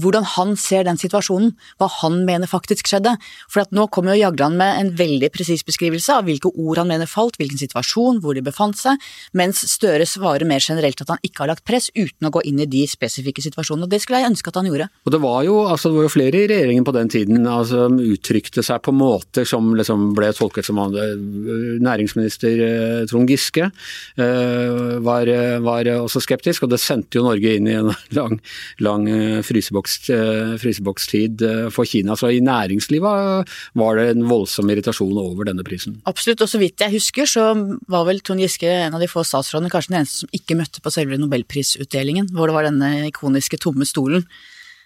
hvordan 0.00 0.24
han 0.34 0.56
ser 0.58 0.86
den 0.88 0.98
situasjonen, 0.98 1.52
hva 1.78 1.88
han 2.00 2.22
mener 2.26 2.50
faktisk 2.50 2.88
skjedde. 2.88 3.14
For 3.52 3.68
nå 3.70 3.86
kommer 3.92 4.16
jo 4.16 4.24
Jagland 4.24 4.58
med 4.58 4.80
en 4.80 4.92
veldig 4.98 5.30
presis 5.34 5.62
beskrivelse 5.66 6.16
av 6.16 6.26
hvilke 6.26 6.50
ord 6.50 6.80
han 6.80 6.90
mener 6.90 7.10
falt, 7.10 7.36
hvilken 7.38 7.60
situasjon, 7.60 8.22
hvor 8.24 8.34
de 8.34 8.44
befant 8.44 8.78
seg, 8.78 8.98
mens 9.36 9.62
Støre 9.72 10.06
svarer 10.08 10.48
mer 10.48 10.62
generelt 10.64 11.00
at 11.04 11.12
han 11.12 11.22
ikke 11.22 11.44
har 11.44 11.52
lagt 11.52 11.66
press, 11.68 11.90
uten 11.94 12.28
å 12.28 12.32
gå 12.34 12.42
inn 12.48 12.62
i 12.62 12.68
de 12.70 12.82
spesifikke 12.88 13.44
situasjonene. 13.44 13.86
og 13.86 13.92
Det 13.92 14.02
skulle 14.02 14.22
jeg 14.22 14.32
ønske 14.32 14.50
at 14.50 14.58
han 14.60 14.70
gjorde. 14.70 14.88
Og 15.06 15.12
Det 15.12 15.22
var 15.22 15.42
jo, 15.46 15.58
altså, 15.68 15.90
det 15.90 16.00
var 16.00 16.08
jo 16.08 16.14
flere 16.16 16.42
i 16.42 16.48
regjeringen 16.50 16.88
på 16.88 16.96
den 16.96 17.12
tiden 17.12 17.46
altså, 17.46 17.86
som 17.86 18.00
uttrykte 18.00 18.64
seg 18.64 18.82
på 18.84 18.94
måter 18.96 19.46
som 19.48 19.72
liksom 19.78 20.10
ble 20.16 20.32
tolket 20.36 20.66
som 20.66 20.80
næringsminister 20.82 22.66
eh, 22.66 23.04
Trond 23.10 23.30
Giske 23.30 23.31
eh, 23.32 24.98
var, 25.04 25.30
var 25.64 25.90
også 25.96 26.22
skeptisk 26.24 26.66
og 26.66 26.72
det 26.72 26.80
sendte 26.82 27.18
jo 27.18 27.26
Norge 27.26 27.56
inn 27.56 27.68
i 27.70 27.76
en 27.78 27.90
lang, 28.18 28.38
lang 28.82 29.08
eh, 29.10 29.40
eh, 29.40 30.54
frysebokstid 30.62 31.44
for 31.74 31.88
Kina. 31.88 32.16
Så 32.18 32.32
i 32.32 32.42
næringslivet 32.44 33.52
var 33.78 33.98
det 33.98 34.08
en 34.12 34.26
voldsom 34.30 34.70
irritasjon 34.72 35.18
over 35.18 35.48
denne 35.48 35.64
prisen. 35.66 36.00
Absolutt, 36.08 36.44
og 36.44 36.50
så 36.50 36.60
vidt 36.62 36.82
jeg 36.82 36.96
husker 36.96 37.28
så 37.28 37.48
var 37.90 38.06
vel 38.08 38.22
Trond 38.24 38.42
Giske 38.42 38.68
en 38.68 38.96
av 38.96 39.02
de 39.02 39.10
få 39.10 39.24
statsrådene, 39.26 39.72
kanskje 39.72 39.94
den 39.94 40.02
eneste 40.02 40.24
som 40.24 40.34
ikke 40.36 40.58
møtte 40.58 40.82
på 40.82 40.92
selve 40.94 41.18
nobelprisutdelingen, 41.20 42.32
hvor 42.36 42.50
det 42.50 42.56
var 42.56 42.68
denne 42.68 42.94
ikoniske 43.10 43.60
tomme 43.62 43.86
stolen. 43.88 44.26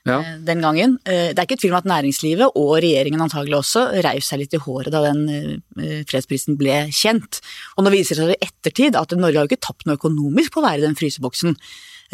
Ja. 0.07 0.21
den 0.47 0.63
gangen. 0.63 0.97
Det 1.03 1.35
er 1.35 1.45
ikke 1.45 1.59
tvil 1.59 1.75
om 1.75 1.81
at 1.81 1.89
næringslivet, 1.91 2.55
og 2.55 2.77
regjeringen 2.79 3.25
antagelig 3.25 3.59
også, 3.59 3.89
reiv 4.07 4.23
seg 4.23 4.45
litt 4.45 4.55
i 4.55 4.63
håret 4.63 4.95
da 4.95 5.03
den 5.09 5.61
fredsprisen 6.07 6.55
ble 6.61 6.85
kjent. 6.95 7.41
Og 7.75 7.85
nå 7.85 7.93
viser 7.95 8.21
det 8.21 8.23
seg 8.23 8.37
i 8.37 8.49
ettertid 8.49 8.99
at 8.99 9.17
Norge 9.19 9.41
har 9.41 9.49
jo 9.49 9.51
ikke 9.51 9.67
tapt 9.67 9.87
noe 9.89 9.99
økonomisk 9.99 10.55
på 10.55 10.63
å 10.63 10.67
være 10.69 10.85
i 10.85 10.87
den 10.87 10.99
fryseboksen. 10.99 11.59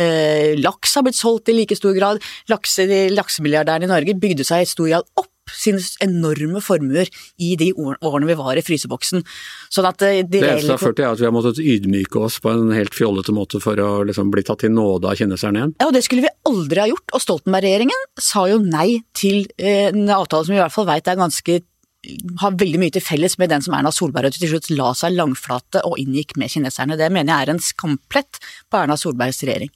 Eh, 0.00 0.54
laks 0.56 0.94
har 0.96 1.04
blitt 1.04 1.18
solgt 1.18 1.50
i 1.52 1.56
like 1.56 1.76
stor 1.76 1.92
grad. 1.96 2.22
Lakse, 2.50 2.86
laksemilliardærene 3.12 3.88
i 3.88 3.92
Norge 3.92 4.16
bygde 4.20 4.46
seg 4.48 4.64
i 4.64 4.70
stor 4.70 4.88
grad 4.88 5.08
opp 5.20 5.31
sine 5.50 5.82
enorme 6.04 6.60
formuer 6.62 7.08
i 7.42 7.54
de 7.58 7.72
årene 7.74 8.28
vi 8.28 8.36
var 8.38 8.58
i 8.58 8.64
fryseboksen. 8.64 9.24
Sånn 9.72 9.88
at 9.88 10.04
eh, 10.06 10.20
de 10.22 10.42
det 10.42 10.52
eneste 10.52 10.76
har 10.76 10.82
ført 10.82 10.98
til 11.00 11.08
at 11.08 11.20
vi 11.20 11.26
har 11.28 11.34
måttet 11.34 11.58
ydmyke 11.62 12.22
oss 12.22 12.38
på 12.42 12.52
en 12.52 12.70
helt 12.76 12.94
fjollete 12.96 13.34
måte 13.34 13.60
for 13.62 13.78
å 13.82 13.90
liksom 14.08 14.30
bli 14.34 14.44
tatt 14.46 14.62
til 14.64 14.74
nåde 14.74 15.10
av 15.10 15.18
kineserne 15.18 15.62
igjen. 15.62 15.74
Ja, 15.80 15.90
og 15.90 15.96
det 15.96 16.04
skulle 16.06 16.26
vi 16.26 16.32
aldri 16.48 16.84
ha 16.84 16.88
gjort. 16.92 17.08
Og 17.12 17.24
Stoltenberg-regjeringen 17.24 18.08
sa 18.20 18.46
jo 18.50 18.62
nei 18.62 19.02
til 19.18 19.44
eh, 19.58 19.90
en 19.90 20.08
avtale 20.14 20.46
som 20.46 20.54
vi 20.54 20.60
i 20.60 20.64
hvert 20.64 20.76
fall 20.76 20.90
veit 20.90 21.10
er 21.10 21.20
ganske 21.20 21.60
har 22.40 22.54
veldig 22.58 22.80
mye 22.82 22.90
til 22.90 23.04
felles 23.04 23.36
med 23.38 23.52
den 23.52 23.62
som 23.62 23.76
Erna 23.78 23.92
Solberg 23.94 24.34
til 24.34 24.50
slutt 24.50 24.72
la 24.74 24.88
seg 24.98 25.14
langflate 25.14 25.84
og 25.86 26.00
inngikk 26.02 26.34
med 26.40 26.50
kineserne. 26.50 26.98
Det 26.98 27.06
mener 27.14 27.30
jeg 27.30 27.46
er 27.46 27.52
en 27.52 27.62
skamplett 27.62 28.40
på 28.70 28.80
Erna 28.80 28.96
Solbergs 28.98 29.42
regjering. 29.46 29.70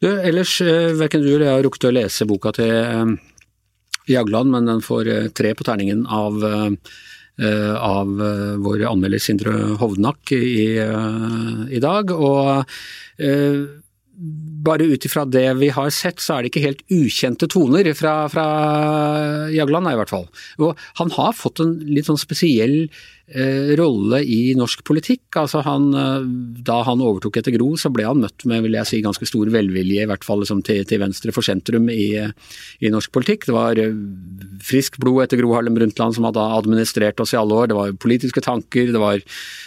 Du, 0.00 0.08
ellers, 0.08 0.58
eh, 0.60 0.92
verken 0.96 1.24
du 1.24 1.30
eller 1.34 1.46
jeg 1.46 1.54
har 1.54 1.66
rukket 1.66 1.88
å 1.88 1.94
lese 1.96 2.28
boka 2.28 2.52
til 2.56 3.16
Jagland, 4.10 4.52
men 4.54 4.68
den 4.70 4.82
får 4.84 5.10
eh, 5.12 5.30
tre 5.34 5.54
på 5.56 5.66
terningen 5.66 6.06
av, 6.06 6.44
av 7.36 8.12
vår 8.64 8.86
anmelder 8.88 9.20
Sindre 9.20 9.50
Hovnak 9.76 10.30
i, 10.32 10.78
i 11.68 11.80
dag. 11.84 12.12
Og 12.16 12.64
bare 14.64 14.86
ut 14.88 15.04
ifra 15.04 15.26
det 15.28 15.44
vi 15.60 15.68
har 15.68 15.90
sett, 15.92 16.22
så 16.24 16.38
er 16.38 16.46
det 16.46 16.48
ikke 16.48 16.64
helt 16.64 16.80
ukjente 16.88 17.50
toner 17.52 17.90
fra, 17.98 18.14
fra 18.32 18.46
Jagland, 19.52 19.92
i 19.92 19.98
hvert 20.00 20.14
fall. 20.14 20.24
Og 20.64 20.80
han 21.02 21.12
har 21.18 21.36
fått 21.36 21.60
en 21.60 21.76
litt 21.90 22.08
sånn 22.08 22.20
spesiell 22.24 22.86
Eh, 22.88 23.15
rolle 23.26 24.20
i 24.22 24.54
norsk 24.54 24.84
politikk. 24.86 25.34
Altså 25.40 25.58
han, 25.66 25.88
eh, 25.98 26.26
da 26.62 26.82
han 26.86 27.02
overtok 27.02 27.40
etter 27.40 27.56
Gro, 27.56 27.72
så 27.74 27.90
ble 27.90 28.04
han 28.06 28.20
møtt 28.22 28.44
med 28.46 28.62
vil 28.62 28.76
jeg 28.78 28.86
si, 28.86 29.00
ganske 29.02 29.26
stor 29.26 29.50
velvilje, 29.50 30.04
i 30.04 30.06
hvert 30.06 30.22
fall 30.24 30.44
liksom 30.44 30.62
til, 30.62 30.84
til, 30.86 31.00
venstre 31.02 31.34
for 31.34 31.42
sentrum 31.42 31.90
i, 31.90 32.14
i, 32.14 32.92
norsk 32.92 33.10
politikk. 33.10 33.48
Det 33.48 33.56
var 33.56 33.74
frisk 33.76 34.74
friskt 34.76 35.00
blod 35.02 35.24
etter 35.24 35.40
Gro 35.40 35.54
Harlem 35.56 35.74
Brundtland 35.74 36.14
som 36.14 36.26
hadde 36.28 36.42
administrert 36.54 37.18
oss 37.20 37.34
i 37.34 37.40
alle 37.40 37.54
år. 37.54 37.70
Det 37.70 37.78
var 37.78 37.98
politiske 37.98 38.42
tanker, 38.44 38.92
det 38.92 39.00
var 39.00 39.22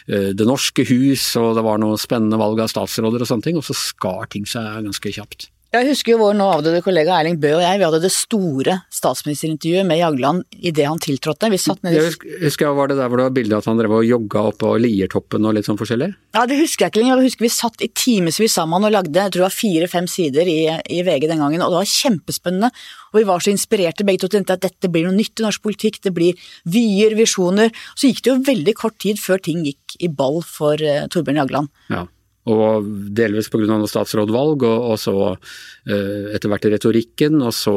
Det 0.10 0.46
norske 0.48 0.86
hus, 0.90 1.36
og 1.38 1.56
det 1.58 1.64
var 1.66 1.78
noe 1.82 1.98
spennende 1.98 2.40
valg 2.40 2.60
av 2.64 2.70
statsråder 2.72 3.22
og 3.22 3.30
sånne 3.30 3.46
ting. 3.46 3.58
Og 3.60 3.66
så 3.66 3.76
skar 3.76 4.30
ting 4.32 4.46
seg 4.48 4.86
ganske 4.86 5.12
kjapt. 5.14 5.50
Jeg 5.70 5.86
husker 5.86 6.16
jo 6.16 6.18
vår 6.24 6.34
nå 6.34 6.46
avdøde 6.50 6.80
kollega 6.82 7.14
Erling 7.14 7.36
Bøe 7.38 7.60
og 7.60 7.62
jeg, 7.62 7.78
vi 7.78 7.86
hadde 7.86 8.00
det 8.02 8.10
store 8.10 8.74
statsministerintervjuet 8.90 9.86
med 9.86 10.00
Jagland 10.00 10.56
idet 10.66 10.88
han 10.90 11.02
tiltrådte. 11.04 11.52
Vi 11.54 11.60
satt 11.62 11.84
nede 11.86 12.00
Jeg 12.00 12.16
husker 12.42 12.66
jeg, 12.66 12.78
Var 12.80 12.90
det 12.90 12.98
der 12.98 13.12
hvor 13.12 13.22
det 13.22 13.28
var 13.28 13.36
bilde 13.36 13.54
av 13.54 13.62
at 13.62 13.70
han 13.70 13.78
drev 13.78 13.94
og 14.00 14.08
jogga 14.08 14.48
oppå 14.50 14.72
Liertoppen 14.82 15.46
og 15.46 15.54
litt 15.54 15.70
sånn 15.70 15.78
forskjellig? 15.78 16.10
Ja, 16.34 16.48
det 16.50 16.58
husker 16.58 16.88
jeg 16.88 16.96
ikke 16.96 17.04
lenger. 17.04 17.22
Jeg 17.22 17.30
husker 17.30 17.46
vi 17.46 17.54
satt 17.54 17.86
i 17.86 17.92
timevis 17.94 18.58
sammen 18.58 18.90
og 18.90 18.96
lagde 18.98 19.14
jeg 19.14 19.30
tror 19.30 19.44
det 19.44 19.46
var 19.46 19.58
fire-fem 19.60 20.10
sider 20.10 20.50
i, 20.50 20.60
i, 20.90 21.06
VG 21.06 21.30
den 21.30 21.46
gangen, 21.46 21.62
og 21.62 21.70
det 21.70 21.84
var 21.84 21.94
kjempespennende. 21.94 22.74
Og 23.14 23.22
vi 23.22 23.28
var 23.30 23.46
så 23.46 23.54
inspirerte 23.54 24.10
begge 24.10 24.26
to 24.26 24.34
til 24.34 24.50
at 24.50 24.66
dette 24.66 24.90
blir 24.90 25.06
noe 25.06 25.20
nytt 25.22 25.38
i 25.38 25.46
norsk 25.46 25.70
politikk, 25.70 26.02
det 26.02 26.18
blir 26.18 26.50
vyer, 26.66 27.14
visjoner. 27.20 27.70
Så 27.94 28.10
gikk 28.10 28.26
det 28.26 28.34
jo 28.34 28.42
veldig 28.56 28.80
kort 28.80 28.98
tid 29.06 29.22
før 29.22 29.38
ting 29.46 29.62
gikk 29.70 30.02
i 30.02 30.10
ball 30.10 30.42
for 30.42 30.82
uh, 30.82 31.06
Torbjørn 31.14 31.44
Jagland. 31.44 31.78
Ja 31.94 32.08
og 32.50 32.88
delvis 33.16 33.50
pga. 33.52 33.68
noe 33.70 33.90
statsrådvalg, 33.90 34.66
og, 34.68 34.88
og 34.94 35.00
så 35.02 35.16
uh, 35.36 36.26
etter 36.36 36.52
hvert 36.52 36.68
retorikken. 36.76 37.40
Og 37.46 37.54
så 37.56 37.76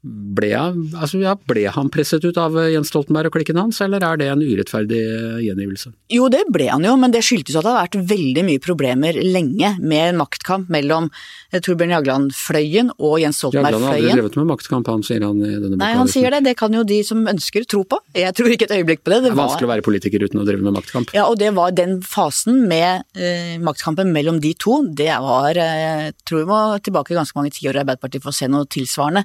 ble, 0.00 0.52
jeg, 0.52 0.84
altså, 0.96 1.20
ja, 1.22 1.34
ble, 1.36 1.66
han 1.74 1.90
presset 1.92 2.24
ut 2.24 2.38
av 2.40 2.56
Jens 2.70 2.92
Stoltenberg 2.92 3.30
og 3.30 3.38
klikken 3.38 3.60
hans, 3.60 3.80
eller 3.84 4.04
er 4.06 4.20
det 4.20 4.30
en 4.32 4.44
urettferdig 4.44 5.00
gjengivelse? 5.44 5.92
Jo, 6.12 6.28
det 6.32 6.44
ble 6.52 6.70
han 6.70 6.84
jo, 6.86 6.96
men 7.00 7.14
det 7.14 7.22
skyldtes 7.26 7.58
at 7.58 7.66
det 7.66 7.72
har 7.74 7.84
vært 7.84 7.98
veldig 8.10 8.46
mye 8.46 8.62
problemer 8.62 9.18
lenge 9.20 9.74
med 9.80 10.16
maktkamp 10.18 10.70
mellom 10.72 11.08
eh, 11.50 11.60
Torbjørn 11.60 11.94
Jagland-fløyen 11.96 12.92
og 12.98 13.18
Jens 13.22 13.40
Stoltenberg-fløyen. 13.42 13.80
Jagland 13.80 13.88
har 13.88 14.00
aldri 14.00 14.18
drevet 14.18 14.38
med 14.40 14.50
maktkamp, 14.52 14.90
han 14.90 15.06
sier 15.06 15.26
han 15.26 15.40
i 15.40 15.52
denne 15.54 15.76
boka. 15.76 15.82
Nei, 15.84 15.92
han 15.98 16.10
sier 16.10 16.34
det. 16.34 16.42
Det 16.48 16.56
kan 16.58 16.74
jo 16.74 16.84
de 16.86 17.00
som 17.06 17.22
ønsker 17.30 17.66
tro 17.70 17.84
på. 17.88 18.00
Jeg 18.16 18.34
tror 18.36 18.54
ikke 18.54 18.68
et 18.68 18.76
øyeblikk 18.80 19.04
på 19.04 19.12
det. 19.12 19.20
Det, 19.20 19.30
det 19.30 19.34
er 19.34 19.40
vanskelig 19.40 19.68
å 19.68 19.72
være 19.72 19.86
politiker 19.86 20.24
uten 20.26 20.42
å 20.42 20.46
drive 20.48 20.66
med 20.66 20.76
maktkamp. 20.76 21.14
Ja, 21.16 21.26
og 21.30 21.38
det 21.40 21.52
var 21.56 21.74
den 21.76 21.98
fasen 22.06 22.64
med 22.70 23.06
uh, 23.18 23.56
maktkampen 23.62 24.09
mellom 24.12 24.40
de 24.42 24.52
to, 24.58 24.80
det 24.96 25.12
var 25.22 25.56
Jeg 25.56 26.10
eh, 26.10 26.12
tror 26.26 26.42
vi 26.42 26.50
må 26.50 26.60
tilbake 26.84 27.16
ganske 27.16 27.36
mange 27.38 27.52
tiår 27.54 27.78
i 27.78 27.82
Arbeiderpartiet 27.82 28.24
for 28.24 28.32
å 28.32 28.36
se 28.36 28.48
noe 28.50 28.68
tilsvarende. 28.70 29.24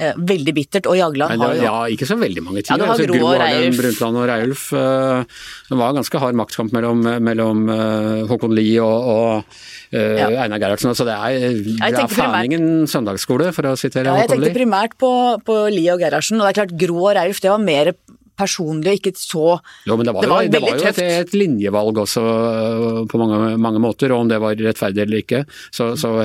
Eh, 0.00 0.16
veldig 0.16 0.54
bittert, 0.56 0.88
og 0.88 0.96
Jagland 0.96 1.42
har 1.42 1.54
jo 1.54 1.64
Ja, 1.66 1.74
ikke 1.92 2.08
så 2.08 2.16
veldig 2.20 2.44
mange 2.44 2.62
tiår. 2.64 2.80
Ja, 2.80 2.88
altså, 2.94 3.06
Gro 3.10 3.28
Harlem 3.28 3.76
Brundtland 3.76 4.20
og 4.22 4.26
Reiulf. 4.30 4.64
Eh, 4.72 5.42
det 5.68 5.78
var 5.82 5.98
ganske 5.98 6.22
hard 6.24 6.38
maktkamp 6.40 6.72
mellom, 6.76 7.04
mellom 7.20 7.68
Håkon 8.30 8.56
Lie 8.56 8.80
og, 8.80 9.12
og 9.12 9.92
ja. 9.92 10.30
Einar 10.46 10.62
Gerhardsen. 10.62 10.96
Så 10.96 11.04
det 11.08 11.18
er, 11.18 11.60
det 11.60 11.92
er 11.92 12.08
Fæningen 12.12 12.88
søndagsskole, 12.88 13.52
for 13.52 13.72
å 13.72 13.76
sitere 13.76 14.08
ja, 14.08 14.24
Jeg 14.24 14.32
tenkte 14.32 14.56
primært 14.56 14.96
på, 15.00 15.12
på 15.44 15.60
Lie 15.72 15.92
og 15.92 16.02
Gerhardsen, 16.02 16.40
og 16.40 16.48
det 16.48 16.54
er 16.54 16.60
klart 16.62 16.76
Gro 16.80 17.04
og 17.04 17.14
Reiulf 17.20 17.44
det 17.44 17.52
var 17.52 17.62
mer 17.62 17.92
personlig 18.38 18.92
og 18.92 18.98
ikke 19.00 19.14
så 19.18 19.46
Jo, 19.86 19.96
men 19.96 20.06
det 20.06 20.14
var, 20.14 20.24
det 20.24 20.32
var, 20.32 20.42
jo, 20.46 20.52
det 20.52 20.62
var 20.64 20.76
jo 20.78 20.88
et, 20.90 21.00
et, 21.04 21.36
linjevalg 21.36 22.02
også 22.04 22.24
på 23.10 23.20
mange, 23.20 23.56
mange, 23.60 23.82
måter, 23.82 24.14
og 24.14 24.24
om 24.24 24.32
det 24.32 24.40
var 24.42 24.58
rettferdig 24.58 25.04
eller 25.04 25.22
ikke. 25.24 25.44
Så, 25.74 25.92
så 26.00 26.16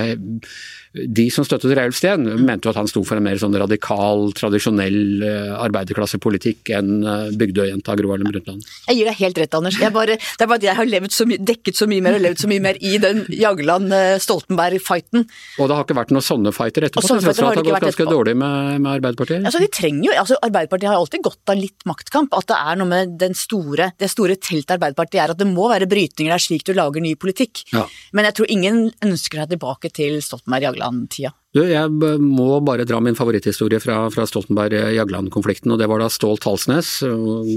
de 0.93 1.27
som 1.33 1.45
støttet 1.45 1.73
Reiulf 1.77 1.97
Steen, 1.97 2.23
mente 2.45 2.67
jo 2.67 2.71
at 2.71 2.79
han 2.79 2.89
sto 2.89 3.03
for 3.05 3.19
en 3.19 3.25
mer 3.25 3.39
sånn 3.41 3.55
radikal, 3.59 4.31
tradisjonell 4.37 5.23
eh, 5.25 5.53
arbeiderklassepolitikk 5.59 6.71
enn 6.77 7.03
eh, 7.03 7.27
Bygdøyjenta 7.37 7.95
Gro 7.99 8.13
Harlem 8.13 8.31
Brundtland. 8.31 8.65
Jeg 8.87 8.99
gir 8.99 9.09
deg 9.09 9.19
helt 9.21 9.41
rett, 9.43 9.57
Anders. 9.57 9.79
Bare, 9.97 10.17
det 10.17 10.45
er 10.45 10.49
bare 10.49 10.59
at 10.61 10.67
jeg 10.67 10.77
har 10.77 11.09
så 11.13 11.27
dekket 11.27 11.79
så 11.79 11.87
mye 11.89 12.03
mer 12.05 12.17
og 12.17 12.23
levd 12.23 12.43
så 12.43 12.49
mye 12.51 12.63
mer 12.63 12.79
i 12.79 12.95
den 13.01 13.23
Jagland-Stoltenberg-fighten. 13.33 15.27
Og 15.59 15.69
det 15.69 15.77
har 15.77 15.85
ikke 15.85 15.97
vært 15.99 16.13
noen 16.15 16.25
sånne 16.25 16.53
fighter 16.55 16.87
etterpå? 16.87 17.05
Sånne 17.07 17.25
fighter 17.25 17.47
har 17.47 17.57
det, 17.57 17.63
har 17.65 17.77
gått 17.77 17.87
ganske 17.89 18.09
dårlig 18.09 18.35
med, 18.39 18.81
med 18.81 18.91
Arbeiderpartiet? 18.95 19.45
Altså, 19.47 19.61
de 19.63 19.69
trenger 19.73 20.09
jo, 20.09 20.15
altså, 20.23 20.39
Arbeiderpartiet 20.47 20.91
har 20.91 21.01
alltid 21.01 21.25
gått 21.27 21.53
av 21.53 21.59
litt 21.59 21.87
maktkamp. 21.89 22.35
At 22.37 22.49
det 22.51 22.59
er 22.59 22.81
noe 22.81 22.91
med 22.91 23.17
den 23.21 23.37
store, 23.37 23.91
det 23.99 24.11
store 24.13 24.39
teltet 24.39 24.77
Arbeiderpartiet 24.77 25.23
er, 25.23 25.35
at 25.35 25.41
det 25.41 25.49
må 25.49 25.69
være 25.71 25.89
brytninger 25.89 26.33
der 26.33 26.43
slik 26.43 26.65
du 26.67 26.73
lager 26.77 27.03
ny 27.03 27.13
politikk. 27.19 27.65
Ja. 27.73 27.85
Men 28.15 28.29
jeg 28.29 28.39
tror 28.39 28.53
ingen 28.53 28.83
ønsker 29.05 29.43
seg 29.43 29.55
tilbake 29.55 29.91
til 29.93 30.19
Stoltenberg-Jagland 30.23 30.76
Haugland-tida? 30.77 31.33
Jagland-tida? 31.57 32.17
Jeg 32.17 32.21
må 32.21 32.59
bare 32.65 32.85
dra 32.85 32.99
min 33.01 33.15
favoritthistorie 33.15 33.79
fra, 33.81 34.09
fra 34.13 34.25
Stoltenberg-Jagland-konflikten. 34.25 35.71
og 35.71 35.79
Det 35.79 35.87
var 35.87 35.99
da 35.99 36.09
Stål 36.09 36.37
Talsnes, 36.37 37.03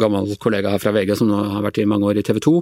gammel 0.00 0.37
kollega 0.40 0.71
her 0.71 0.78
fra 0.78 0.92
VG 0.92 1.16
som 1.19 1.28
nå 1.28 1.40
har 1.54 1.64
vært 1.64 1.80
i 1.83 1.88
mange 1.88 2.07
år 2.07 2.19
i 2.19 2.23
TV 2.23 2.40
2. 2.40 2.54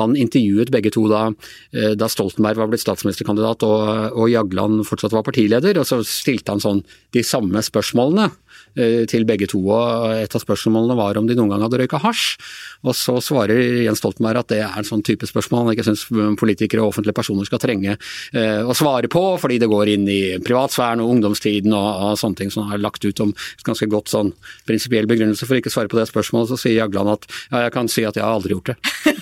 Han 0.00 0.16
intervjuet 0.16 0.70
begge 0.70 0.92
to 0.94 1.06
da, 1.08 1.30
eh, 1.72 1.94
da 1.94 2.06
Stoltenberg 2.06 2.56
var 2.56 2.68
blitt 2.68 2.84
statsministerkandidat 2.84 3.62
og, 3.66 4.14
og 4.14 4.30
Jagland 4.30 4.84
fortsatt 4.86 5.12
var 5.12 5.26
partileder. 5.26 5.78
og 5.78 5.86
Så 5.86 6.02
stilte 6.04 6.52
han 6.52 6.62
sånn 6.62 6.84
de 7.12 7.22
samme 7.22 7.62
spørsmålene 7.62 8.30
Eh, 8.74 9.04
til 9.06 9.22
begge 9.22 9.46
to. 9.46 9.60
og 9.70 10.10
Et 10.18 10.34
av 10.34 10.42
spørsmålene 10.42 10.96
var 10.98 11.16
om 11.16 11.26
de 11.28 11.34
noen 11.38 11.52
gang 11.52 11.62
hadde 11.62 11.78
røyka 11.78 12.00
hasj. 12.02 12.34
Og 12.82 12.94
så 12.98 13.20
svarer 13.22 13.84
Jens 13.84 14.00
Stoltenberg 14.02 14.40
at 14.40 14.48
det 14.50 14.60
er 14.64 14.74
en 14.74 14.86
sånn 14.86 15.04
type 15.06 15.26
spørsmål 15.30 15.62
han 15.62 15.76
ikke 15.76 15.86
syns 15.86 16.02
politikere 16.40 16.82
og 16.82 16.90
offentlige 16.90 17.14
personer 17.14 17.46
skal 17.46 17.62
trenge 17.62 17.94
eh, 17.94 18.62
å 18.66 18.74
svare 18.74 19.06
på, 19.06 19.22
fordi 19.38 19.60
det 19.62 19.70
går 19.70 19.92
inn 19.94 20.08
i 20.10 20.38
privatsfæren 20.84 21.02
og 21.02 21.10
ungdomstiden 21.14 21.72
og, 21.72 21.88
og 22.04 22.18
sånne 22.18 22.36
ting 22.36 22.52
som 22.52 22.70
er 22.70 22.82
lagt 22.82 23.04
ut 23.04 23.20
om 23.20 23.34
ganske 23.64 23.88
godt 23.88 24.12
sånn 24.12 24.32
prinsipiell 24.66 25.06
begrunnelse 25.06 25.46
for 25.46 25.56
ikke 25.56 25.72
å 25.72 25.74
svare 25.74 25.88
på 25.88 25.98
det 25.98 26.08
spørsmålet. 26.10 26.50
Så 26.50 26.60
sier 26.60 26.84
Jagland 26.84 27.16
at 27.16 27.26
ja, 27.50 27.66
jeg 27.66 27.74
kan 27.74 27.88
si 27.88 28.04
at 28.04 28.16
jeg 28.16 28.24
har 28.24 28.34
aldri 28.34 28.54
gjort 28.54 28.72
det. 28.72 28.76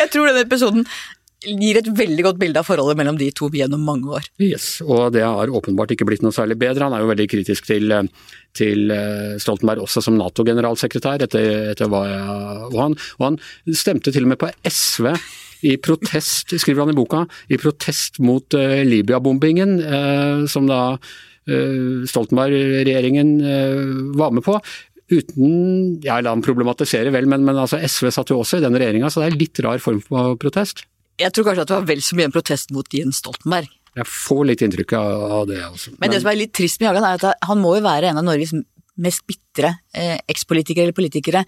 jeg 0.00 0.12
tror 0.12 0.30
denne 0.30 0.46
episoden 0.46 0.86
gir 1.42 1.80
et 1.80 1.88
veldig 1.90 2.22
godt 2.22 2.38
bilde 2.38 2.60
av 2.60 2.68
forholdet 2.68 3.00
mellom 3.00 3.16
de 3.18 3.26
to 3.34 3.48
gjennom 3.50 3.82
mange 3.82 4.12
år. 4.14 4.26
Yes, 4.38 4.76
og 4.84 5.10
det 5.16 5.24
har 5.26 5.50
åpenbart 5.50 5.90
ikke 5.90 6.06
blitt 6.06 6.22
noe 6.22 6.34
særlig 6.34 6.54
bedre. 6.60 6.86
Han 6.86 6.94
er 6.94 7.02
jo 7.02 7.10
veldig 7.10 7.26
kritisk 7.32 7.66
til, 7.66 7.90
til 8.54 8.94
eh, 8.94 9.34
Stoltenberg 9.42 9.82
også 9.82 10.04
som 10.06 10.14
Nato-generalsekretær, 10.20 11.26
etter, 11.26 11.72
etter, 11.72 11.90
hva 11.90 12.04
jeg 12.06 12.68
og 12.68 12.78
han, 12.78 12.94
og 13.18 13.26
han 13.26 13.40
stemte 13.74 14.14
til 14.14 14.28
og 14.28 14.36
med 14.36 14.38
på 14.38 14.52
SV 14.70 15.10
i 15.62 15.76
protest, 15.82 16.54
skriver 16.58 16.84
han 16.84 16.92
i 16.92 16.96
boka, 16.96 17.24
i 17.52 17.58
protest 17.60 18.18
mot 18.22 18.56
uh, 18.58 18.78
Libya-bombingen, 18.86 19.76
uh, 19.82 20.46
som 20.50 20.66
da 20.70 20.80
uh, 20.96 22.06
Stoltenberg-regjeringen 22.08 23.36
var 24.18 24.34
med 24.34 24.46
på. 24.46 24.58
Uten 25.12 26.00
Ja, 26.04 26.20
la 26.22 26.32
ham 26.32 26.42
problematisere 26.44 27.12
vel, 27.12 27.28
men, 27.28 27.44
men 27.46 27.58
altså, 27.58 27.80
SV 27.82 28.10
satt 28.14 28.32
jo 28.32 28.40
også 28.42 28.60
i 28.60 28.64
den 28.64 28.78
regjeringa, 28.78 29.10
så 29.12 29.22
det 29.22 29.28
er 29.28 29.36
en 29.36 29.42
litt 29.42 29.62
rar 29.66 29.82
form 29.82 30.00
for 30.06 30.38
protest. 30.40 30.86
Jeg 31.20 31.34
tror 31.34 31.50
kanskje 31.50 31.66
at 31.66 31.70
det 31.70 31.76
var 31.76 31.88
vel 31.90 32.02
så 32.02 32.16
mye 32.18 32.30
en 32.30 32.34
protest 32.34 32.72
mot 32.74 32.96
Jens 32.96 33.20
Stoltenberg. 33.22 33.70
Jeg 33.92 34.08
får 34.08 34.46
litt 34.48 34.62
inntrykk 34.64 34.94
av 34.96 35.42
det. 35.50 35.58
Altså. 35.66 35.92
Men, 35.92 35.98
men 36.06 36.14
det 36.14 36.22
som 36.22 36.30
er 36.32 36.38
litt 36.38 36.54
trist 36.56 36.80
med 36.80 36.88
Hagan, 36.88 37.04
er 37.04 37.18
at 37.20 37.44
han 37.44 37.60
må 37.60 37.74
jo 37.76 37.82
være 37.84 38.08
en 38.08 38.22
av 38.22 38.24
Norges 38.24 38.54
mest 39.00 39.24
bitre 39.24 39.70
eh, 39.96 40.18
ekspolitikere 40.28 40.86
eller 40.86 40.96
politikere. 40.96 41.42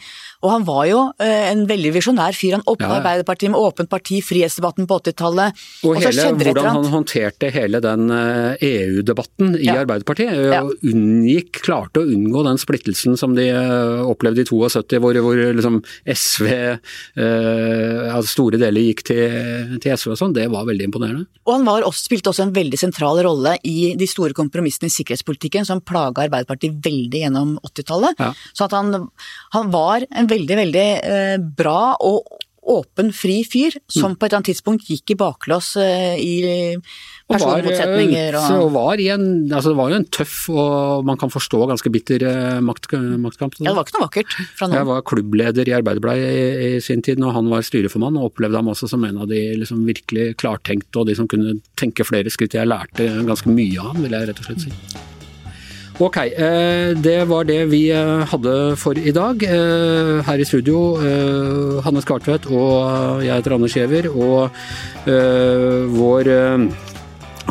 Og 0.45 0.51
han 0.53 0.65
var 0.65 0.85
jo 0.89 1.01
eh, 1.21 1.51
en 1.51 1.65
veldig 1.69 1.93
visjonær 1.97 2.37
fyr. 2.37 2.57
Han 2.57 2.65
åpna 2.65 2.89
ja. 2.89 3.01
Arbeiderpartiet 3.01 3.53
med 3.53 3.61
åpent 3.61 3.91
parti, 3.91 4.21
frihetsdebatten 4.25 4.89
på 4.89 4.99
80-tallet. 5.03 5.61
Og, 5.85 5.95
og 5.95 6.01
hele, 6.01 6.27
hvordan 6.41 6.71
han 6.71 6.89
håndterte 6.93 7.51
hele 7.55 7.81
den 7.85 8.09
eh, 8.15 8.65
EU-debatten 8.69 9.59
i 9.59 9.69
ja. 9.69 9.79
Arbeiderpartiet. 9.83 10.33
Ja. 10.55 10.63
Og 10.65 10.89
unngikk, 10.89 11.61
klarte 11.65 12.03
å 12.03 12.09
unngå 12.09 12.45
den 12.49 12.61
splittelsen 12.61 13.19
som 13.21 13.37
de 13.37 13.49
eh, 13.53 14.05
opplevde 14.05 14.45
i 14.45 14.49
72, 14.49 15.01
hvor, 15.05 15.21
hvor 15.27 15.45
liksom 15.61 15.81
SV 16.15 16.49
eh, 16.49 18.09
altså 18.09 18.31
store 18.31 18.61
deler 18.63 18.89
gikk 18.89 19.05
til, 19.11 19.77
til 19.85 19.97
SV 19.97 20.15
og 20.15 20.21
sånn. 20.21 20.37
Det 20.37 20.49
var 20.53 20.69
veldig 20.69 20.89
imponerende. 20.89 21.29
Og 21.45 21.59
han 21.59 21.69
også, 21.75 22.07
spilte 22.09 22.33
også 22.33 22.47
en 22.47 22.57
veldig 22.57 22.81
sentral 22.81 23.21
rolle 23.25 23.57
i 23.69 23.93
de 23.99 24.09
store 24.09 24.37
kompromissene 24.37 24.89
i 24.89 24.95
sikkerhetspolitikken 24.95 25.69
som 25.69 25.83
plaga 25.85 26.25
Arbeiderpartiet 26.25 26.79
veldig 26.85 27.21
gjennom 27.21 27.34
80-tallet. 27.35 28.21
Ja. 28.23 28.33
Så 28.53 28.69
at 28.69 28.76
han, 28.76 29.11
han, 29.57 29.71
var 29.75 30.07
en 30.11 30.31
veldig, 30.31 30.57
veldig 30.62 30.88
eh, 31.03 31.37
bra 31.59 31.95
og 32.05 32.41
åpen, 32.64 33.11
fri 33.12 33.43
fyr, 33.45 33.76
som 33.91 34.12
mm. 34.12 34.17
på 34.17 34.25
et 34.25 34.31
eller 34.31 34.41
annet 34.41 34.50
tidspunkt 34.53 34.88
gikk 34.88 35.14
i 35.14 35.17
baklås 35.21 35.75
eh, 35.81 36.17
i 36.21 36.35
personmotsetninger. 37.31 38.37
Og, 38.41 38.57
og 38.64 38.73
var 38.75 39.00
i 39.03 39.09
en, 39.12 39.26
altså 39.50 39.73
det 39.73 39.79
var 39.79 39.93
jo 39.93 39.99
en 40.00 40.09
tøff 40.19 40.37
og 40.53 41.07
man 41.09 41.21
kan 41.21 41.33
forstå 41.33 41.62
ganske 41.71 41.93
bitter 41.93 42.26
eh, 42.29 42.61
makt, 42.64 42.91
maktkamp. 43.21 43.59
Ja, 43.61 43.71
det 43.71 43.76
var 43.79 43.88
ikke 43.88 43.99
noe 43.99 44.07
vakkert 44.09 44.37
fra 44.59 44.69
noen. 44.69 44.79
Jeg 44.81 44.91
var 44.91 45.07
klubbleder 45.12 45.71
i 45.71 45.76
Arbeiderbladet 45.79 46.29
i, 46.29 46.45
i, 46.69 46.85
sin 46.85 47.05
tid, 47.05 47.23
og 47.25 47.37
han 47.37 47.50
var 47.53 47.67
styreformann, 47.67 48.21
og 48.21 48.33
opplevde 48.33 48.61
ham 48.61 48.73
også 48.73 48.91
som 48.91 49.05
en 49.09 49.21
av 49.25 49.31
de 49.31 49.43
liksom, 49.61 49.85
virkelig 49.88 50.33
klartenkte 50.41 51.03
og 51.03 51.11
de 51.11 51.19
som 51.19 51.29
kunne 51.31 51.59
tenke 51.81 52.07
flere 52.07 52.33
skritt. 52.33 52.57
Jeg 52.57 52.71
lærte 52.71 53.11
ganske 53.29 53.53
mye 53.53 53.76
av 53.81 53.93
han, 53.93 54.07
vil 54.07 54.17
jeg 54.17 54.33
rett 54.33 54.41
og 54.45 54.50
slett 54.50 54.64
si. 54.69 55.12
Ok, 55.99 56.17
eh, 56.17 56.91
det 56.99 57.25
var 57.31 57.45
det 57.47 57.69
vi 57.71 57.85
eh, 57.95 58.25
hadde 58.27 58.75
for 58.77 58.99
i 58.99 59.13
dag. 59.15 59.43
Eh, 59.47 60.23
her 60.27 60.41
i 60.43 60.47
studio, 60.47 60.97
Hanne 61.87 62.03
Skartvedt 62.03 62.49
og 62.51 63.23
jeg 63.23 63.31
heter 63.31 63.55
Anders 63.55 63.77
Giæver. 63.77 64.09
Og 64.11 64.51
vår 65.95 66.31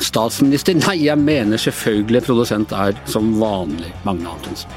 statsminister 0.04 0.76
Nei, 0.76 1.06
jeg 1.06 1.18
mener 1.22 1.62
selvfølgelig 1.62 2.24
produsent 2.28 2.76
er 2.76 2.98
som 3.08 3.32
vanlig 3.40 3.94
Magne 4.04 4.28
Antonsen. 4.28 4.68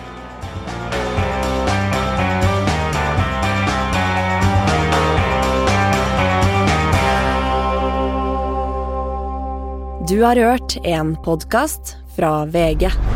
Du 10.06 10.20
har 10.22 10.38
hørt 10.38 10.78
en 10.86 11.16
podkast 11.26 11.96
fra 12.14 12.44
VG. 12.46 13.15